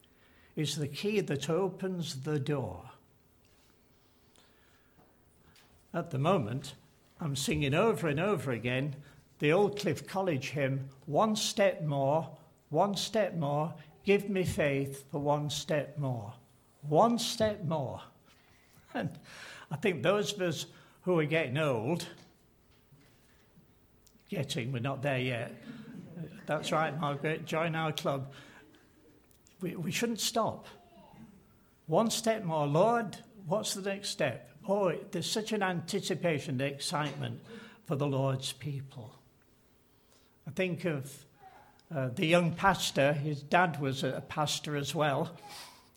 is 0.56 0.76
the 0.76 0.88
key 0.88 1.20
that 1.20 1.48
opens 1.48 2.22
the 2.22 2.38
door. 2.38 2.90
At 5.92 6.10
the 6.10 6.18
moment, 6.18 6.74
I'm 7.20 7.36
singing 7.36 7.74
over 7.74 8.08
and 8.08 8.18
over 8.18 8.50
again 8.50 8.96
the 9.38 9.52
Old 9.52 9.78
Cliff 9.78 10.06
College 10.06 10.50
hymn, 10.50 10.88
One 11.06 11.36
Step 11.36 11.82
More, 11.82 12.28
One 12.70 12.96
Step 12.96 13.34
More, 13.36 13.74
Give 14.04 14.28
Me 14.28 14.44
Faith 14.44 15.04
for 15.10 15.20
One 15.20 15.50
Step 15.50 15.98
More. 15.98 16.34
One 16.88 17.18
step 17.18 17.64
more. 17.64 18.00
And 18.96 19.10
I 19.72 19.76
think 19.76 20.04
those 20.04 20.32
of 20.34 20.40
us 20.42 20.66
who 21.02 21.18
are 21.18 21.24
getting 21.24 21.58
old, 21.58 22.06
getting, 24.28 24.70
we're 24.70 24.78
not 24.78 25.02
there 25.02 25.18
yet. 25.18 25.52
That's 26.46 26.70
right, 26.70 26.96
Margaret, 27.00 27.44
join 27.44 27.74
our 27.74 27.90
club. 27.90 28.32
We, 29.60 29.74
we 29.74 29.90
shouldn't 29.90 30.20
stop. 30.20 30.68
One 31.86 32.08
step 32.08 32.44
more. 32.44 32.68
Lord, 32.68 33.16
what's 33.48 33.74
the 33.74 33.82
next 33.82 34.10
step? 34.10 34.48
Oh, 34.68 34.92
there's 35.10 35.28
such 35.28 35.50
an 35.50 35.64
anticipation, 35.64 36.58
the 36.58 36.66
excitement 36.66 37.40
for 37.86 37.96
the 37.96 38.06
Lord's 38.06 38.52
people. 38.52 39.12
I 40.46 40.50
think 40.50 40.84
of 40.84 41.24
uh, 41.94 42.08
the 42.14 42.26
young 42.26 42.52
pastor, 42.52 43.12
his 43.12 43.42
dad 43.42 43.80
was 43.80 44.02
a 44.02 44.22
pastor 44.28 44.76
as 44.76 44.94
well, 44.94 45.36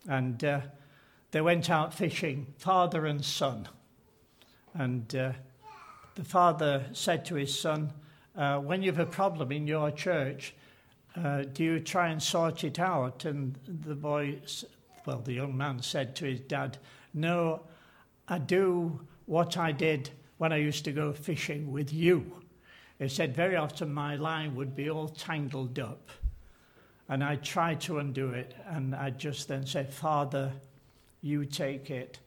and 0.07 0.43
uh, 0.43 0.61
they 1.31 1.41
went 1.41 1.69
out 1.69 1.93
fishing, 1.93 2.53
father 2.57 3.05
and 3.05 3.23
son. 3.23 3.67
And 4.73 5.13
uh, 5.15 5.31
the 6.15 6.23
father 6.23 6.85
said 6.93 7.25
to 7.25 7.35
his 7.35 7.59
son, 7.59 7.91
uh, 8.35 8.59
When 8.59 8.83
you 8.83 8.91
have 8.91 8.99
a 8.99 9.11
problem 9.11 9.51
in 9.51 9.67
your 9.67 9.91
church, 9.91 10.53
uh, 11.15 11.43
do 11.43 11.63
you 11.63 11.79
try 11.79 12.09
and 12.09 12.21
sort 12.21 12.63
it 12.63 12.79
out? 12.79 13.25
And 13.25 13.57
the 13.67 13.95
boy, 13.95 14.39
well, 15.05 15.19
the 15.19 15.33
young 15.33 15.57
man 15.57 15.81
said 15.81 16.15
to 16.17 16.25
his 16.25 16.39
dad, 16.41 16.77
No, 17.13 17.63
I 18.27 18.37
do 18.37 19.01
what 19.25 19.57
I 19.57 19.71
did 19.71 20.11
when 20.37 20.53
I 20.53 20.57
used 20.57 20.85
to 20.85 20.91
go 20.91 21.11
fishing 21.11 21.71
with 21.71 21.91
you. 21.91 22.31
He 22.99 23.07
said, 23.07 23.35
Very 23.35 23.55
often 23.55 23.93
my 23.93 24.15
line 24.15 24.55
would 24.55 24.75
be 24.75 24.89
all 24.89 25.09
tangled 25.09 25.77
up. 25.79 26.09
And 27.09 27.23
I'd 27.23 27.43
try 27.43 27.75
to 27.75 27.99
undo 27.99 28.29
it. 28.31 28.55
And 28.67 28.95
I'd 28.95 29.19
just 29.19 29.47
then 29.47 29.65
say, 29.65 29.85
Father, 29.85 30.51
you 31.21 31.45
take 31.45 31.89
it, 31.89 32.19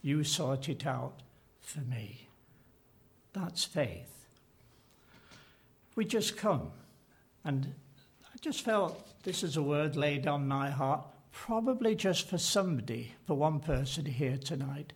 you 0.00 0.24
sort 0.24 0.68
it 0.68 0.86
out 0.86 1.22
for 1.60 1.80
me. 1.80 2.28
That's 3.32 3.64
faith. 3.64 4.26
We 5.94 6.04
just 6.04 6.36
come. 6.36 6.70
And 7.44 7.74
I 8.24 8.36
just 8.40 8.62
felt 8.62 9.22
this 9.24 9.42
is 9.42 9.56
a 9.56 9.62
word 9.62 9.96
laid 9.96 10.26
on 10.26 10.46
my 10.46 10.70
heart, 10.70 11.04
probably 11.32 11.94
just 11.94 12.28
for 12.28 12.38
somebody, 12.38 13.14
for 13.26 13.34
one 13.36 13.60
person 13.60 14.04
here 14.06 14.36
tonight. 14.36 14.92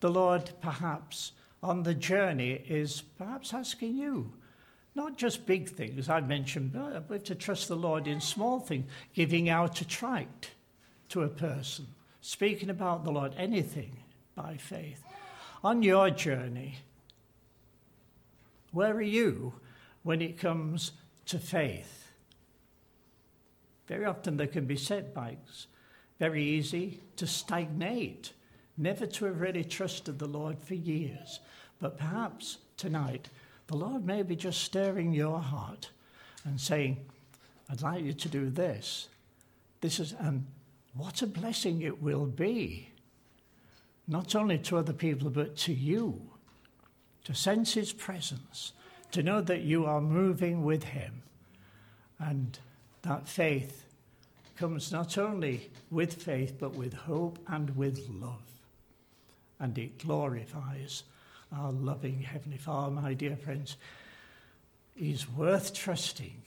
The 0.00 0.10
Lord, 0.10 0.50
perhaps, 0.60 1.32
on 1.66 1.82
the 1.82 1.94
journey, 1.94 2.62
is 2.68 3.02
perhaps 3.18 3.52
asking 3.52 3.96
you, 3.96 4.32
not 4.94 5.18
just 5.18 5.46
big 5.46 5.68
things, 5.68 6.08
I 6.08 6.20
mentioned, 6.20 6.72
but 7.08 7.24
to 7.26 7.34
trust 7.34 7.68
the 7.68 7.76
Lord 7.76 8.06
in 8.06 8.20
small 8.20 8.60
things, 8.60 8.88
giving 9.14 9.48
out 9.48 9.80
a 9.80 9.86
tract 9.86 10.52
to 11.10 11.22
a 11.22 11.28
person, 11.28 11.86
speaking 12.20 12.70
about 12.70 13.04
the 13.04 13.10
Lord, 13.10 13.34
anything 13.36 13.98
by 14.34 14.56
faith. 14.56 15.02
On 15.62 15.82
your 15.82 16.10
journey, 16.10 16.76
where 18.72 18.94
are 18.94 19.02
you 19.02 19.54
when 20.02 20.22
it 20.22 20.38
comes 20.38 20.92
to 21.26 21.38
faith? 21.38 22.10
Very 23.86 24.04
often 24.04 24.36
there 24.36 24.46
can 24.46 24.66
be 24.66 24.76
setbacks, 24.76 25.66
very 26.18 26.42
easy 26.42 27.00
to 27.16 27.26
stagnate, 27.26 28.32
never 28.76 29.06
to 29.06 29.24
have 29.26 29.40
really 29.40 29.64
trusted 29.64 30.18
the 30.18 30.26
Lord 30.26 30.58
for 30.58 30.74
years. 30.74 31.40
But 31.80 31.98
perhaps 31.98 32.58
tonight, 32.76 33.28
the 33.66 33.76
Lord 33.76 34.04
may 34.04 34.22
be 34.22 34.36
just 34.36 34.62
stirring 34.62 35.12
your 35.12 35.40
heart 35.40 35.90
and 36.44 36.60
saying, 36.60 36.98
I'd 37.70 37.82
like 37.82 38.04
you 38.04 38.12
to 38.12 38.28
do 38.28 38.48
this. 38.50 39.08
This 39.80 39.98
is, 39.98 40.14
and 40.18 40.46
what 40.94 41.22
a 41.22 41.26
blessing 41.26 41.82
it 41.82 42.02
will 42.02 42.26
be, 42.26 42.90
not 44.08 44.34
only 44.34 44.58
to 44.58 44.78
other 44.78 44.92
people, 44.92 45.30
but 45.30 45.56
to 45.58 45.72
you, 45.72 46.20
to 47.24 47.34
sense 47.34 47.74
His 47.74 47.92
presence, 47.92 48.72
to 49.10 49.22
know 49.22 49.40
that 49.40 49.62
you 49.62 49.84
are 49.84 50.00
moving 50.00 50.64
with 50.64 50.84
Him. 50.84 51.22
And 52.18 52.58
that 53.02 53.28
faith 53.28 53.84
comes 54.56 54.90
not 54.90 55.18
only 55.18 55.70
with 55.90 56.14
faith, 56.14 56.56
but 56.58 56.74
with 56.74 56.94
hope 56.94 57.38
and 57.48 57.76
with 57.76 58.08
love. 58.08 58.55
And 59.58 59.76
it 59.78 59.98
glorifies 59.98 61.02
our 61.52 61.72
loving 61.72 62.20
Heavenly 62.20 62.58
Father, 62.58 62.90
my 62.90 63.14
dear 63.14 63.36
friends. 63.36 63.76
is 64.96 65.28
worth 65.30 65.74
trusting. 65.74 66.42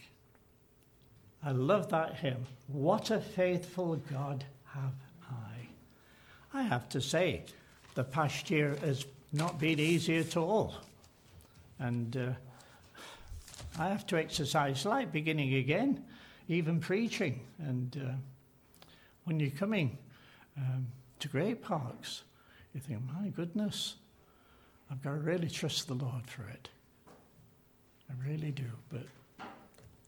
I 1.44 1.52
love 1.52 1.90
that 1.90 2.16
hymn. 2.16 2.46
What 2.68 3.12
a 3.12 3.20
faithful 3.20 3.96
God 4.12 4.44
have 4.74 4.94
I. 5.32 6.60
I 6.60 6.64
have 6.64 6.90
to 6.90 7.02
say, 7.02 7.44
the 7.96 8.04
past 8.04 8.50
year 8.50 8.76
has 8.82 9.06
not 9.32 9.60
been 9.60 9.80
easy 9.80 10.18
at 10.18 10.36
all. 10.36 10.76
And 11.78 12.18
uh, 12.18 12.32
I 13.80 13.90
have 13.90 14.06
to 14.08 14.18
exercise 14.18 14.86
like 14.86 15.12
beginning 15.12 15.54
again, 15.54 16.04
even 16.48 16.80
preaching. 16.80 17.42
And 17.60 18.02
uh, 18.04 18.12
when 19.24 19.40
you're 19.40 19.52
coming 19.52 19.98
um, 20.58 20.88
to 21.20 21.28
Great 21.30 21.62
Parks, 21.62 22.24
you 22.74 22.80
think, 22.80 23.02
my 23.06 23.30
goodness, 23.30 23.96
I've 24.92 25.02
got 25.02 25.12
to 25.12 25.20
really 25.20 25.50
trust 25.50 25.88
the 25.88 25.94
Lord 25.94 26.28
for 26.28 26.48
it. 26.48 26.70
I 28.10 28.28
really 28.28 28.52
do. 28.52 28.66
But 28.90 29.04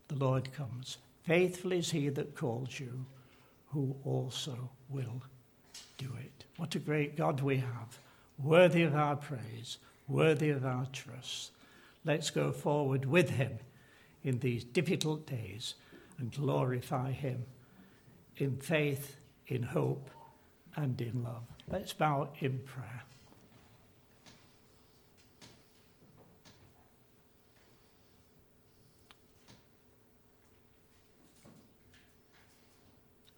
the 0.08 0.16
Lord 0.16 0.54
comes. 0.54 0.98
Faithful 1.24 1.72
is 1.72 1.92
he 1.92 2.10
that 2.10 2.36
calls 2.36 2.80
you, 2.80 3.06
who 3.68 3.96
also 4.04 4.70
will 4.90 5.22
do 5.98 6.10
it. 6.20 6.46
What 6.58 6.76
a 6.76 6.80
great 6.80 7.16
God 7.16 7.42
we 7.42 7.58
have, 7.58 8.00
worthy 8.42 8.84
of 8.84 8.96
our 8.96 9.16
praise, 9.16 9.78
worthy 10.08 10.50
of 10.50 10.66
our 10.66 10.88
trust. 10.92 11.52
Let's 12.04 12.32
go 12.32 12.52
forward 12.52 13.06
with 13.06 13.30
him 13.30 13.60
in 14.24 14.40
these 14.40 14.64
difficult 14.64 15.28
days 15.28 15.76
and 16.18 16.34
glorify 16.34 17.12
him 17.12 17.46
in 18.38 18.58
faith, 18.58 19.16
in 19.48 19.64
hope, 19.64 20.10
and 20.76 21.00
in 21.00 21.24
love. 21.24 21.44
Let's 21.72 21.94
bow 21.94 22.28
in 22.40 22.60
prayer. 22.66 23.04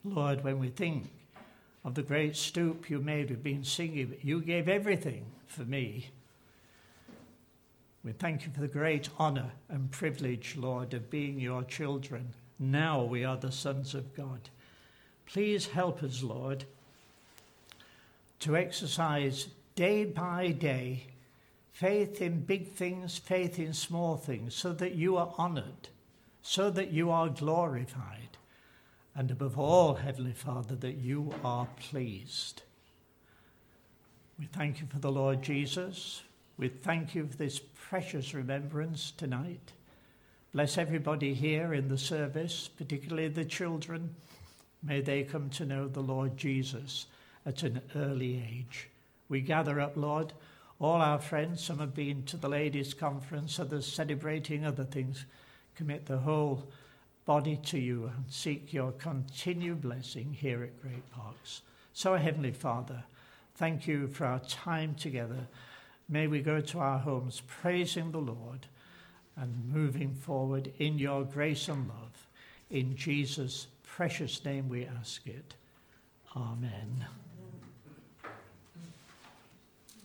Lord, 0.04 0.44
when 0.44 0.60
we 0.60 0.70
think 0.70 1.10
of 1.86 1.94
the 1.94 2.02
great 2.02 2.36
stoop 2.36 2.90
you 2.90 3.00
made, 3.00 3.30
we've 3.30 3.44
been 3.44 3.64
singing, 3.64 4.18
you 4.22 4.42
gave 4.42 4.68
everything 4.68 5.26
for 5.46 5.62
me. 5.62 6.10
We 8.04 8.14
thank 8.14 8.46
you 8.46 8.52
for 8.52 8.62
the 8.62 8.68
great 8.68 9.10
honour 9.20 9.52
and 9.70 9.92
privilege, 9.92 10.56
Lord, 10.58 10.94
of 10.94 11.10
being 11.10 11.40
your 11.40 11.64
children. 11.64 12.34
Now 12.60 13.04
we 13.04 13.24
are 13.24 13.38
the 13.38 13.52
sons 13.52 13.94
of 13.94 14.14
God. 14.16 14.50
Please 15.26 15.68
help 15.68 16.04
us, 16.04 16.22
Lord, 16.22 16.66
to 18.44 18.58
exercise 18.58 19.48
day 19.76 20.04
by 20.04 20.50
day 20.52 21.08
faith 21.72 22.22
in 22.22 22.42
big 22.42 22.74
things, 22.74 23.18
faith 23.18 23.58
in 23.58 23.74
small 23.74 24.18
things, 24.18 24.54
so 24.54 24.74
that 24.74 24.96
you 24.96 25.16
are 25.16 25.34
honoured, 25.40 25.88
so 26.42 26.70
that 26.70 26.92
you 26.92 27.10
are 27.10 27.30
glorified 27.30 28.38
and 29.16 29.32
above 29.32 29.58
all, 29.58 29.96
Heavenly 29.96 30.34
Father, 30.34 30.76
that 30.76 30.98
you 30.98 31.34
are 31.44 31.68
pleased. 31.80 32.64
We 34.38 34.46
thank 34.48 34.82
you 34.82 34.88
for 34.88 35.00
the 35.00 35.12
Lord 35.12 35.42
Jesus. 35.42 36.24
We 36.58 36.68
thank 36.68 37.16
you 37.16 37.28
for 37.28 37.38
this 37.38 37.62
precious 37.88 38.34
remembrance 38.34 39.12
tonight. 39.12 39.72
Bless 40.54 40.78
everybody 40.78 41.34
here 41.34 41.74
in 41.74 41.88
the 41.88 41.98
service, 41.98 42.70
particularly 42.76 43.30
the 43.30 43.46
children. 43.46 44.16
May 44.82 45.00
they 45.00 45.24
come 45.24 45.50
to 45.52 45.66
know 45.66 45.88
the 45.88 46.02
Lord 46.02 46.36
Jesus 46.36 47.06
at 47.46 47.64
an 47.64 47.82
early 47.96 48.38
age. 48.38 48.90
We 49.30 49.42
gather 49.42 49.80
up, 49.80 49.98
Lord, 49.98 50.34
all 50.80 51.02
our 51.02 51.20
friends. 51.20 51.64
Some 51.64 51.80
have 51.80 51.94
been 51.94 52.24
to 52.24 52.38
the 52.38 52.50
ladies' 52.50 52.94
conference, 52.94 53.60
others 53.60 53.86
celebrating 53.86 54.66
other 54.66 54.84
things. 54.84 55.26
Commit 55.76 56.06
the 56.06 56.18
whole 56.18 56.68
body 57.26 57.58
to 57.66 57.80
you 57.80 58.12
and 58.16 58.26
seek 58.30 58.74
your 58.74 58.92
continued 58.92 59.82
blessing 59.82 60.34
here 60.34 60.64
at 60.64 60.82
Great 60.82 61.10
Parks. 61.12 61.62
So, 61.94 62.16
Heavenly 62.16 62.52
Father, 62.52 63.04
thank 63.56 63.88
you 63.88 64.08
for 64.08 64.26
our 64.26 64.40
time 64.40 64.96
together. 64.96 65.48
May 66.10 66.28
we 66.28 66.42
go 66.42 66.60
to 66.60 66.80
our 66.80 67.00
homes 67.00 67.42
praising 67.48 68.12
the 68.12 68.20
Lord 68.20 68.68
and 69.36 69.72
moving 69.74 70.14
forward 70.14 70.72
in 70.80 71.00
your 71.00 71.24
grace 71.24 71.68
and 71.70 71.88
love. 71.88 72.28
In 72.70 72.96
Jesus' 72.96 73.68
precious 73.84 74.44
name 74.44 74.70
we 74.70 74.86
ask 74.86 75.26
it. 75.28 75.56
Amen. 76.36 77.06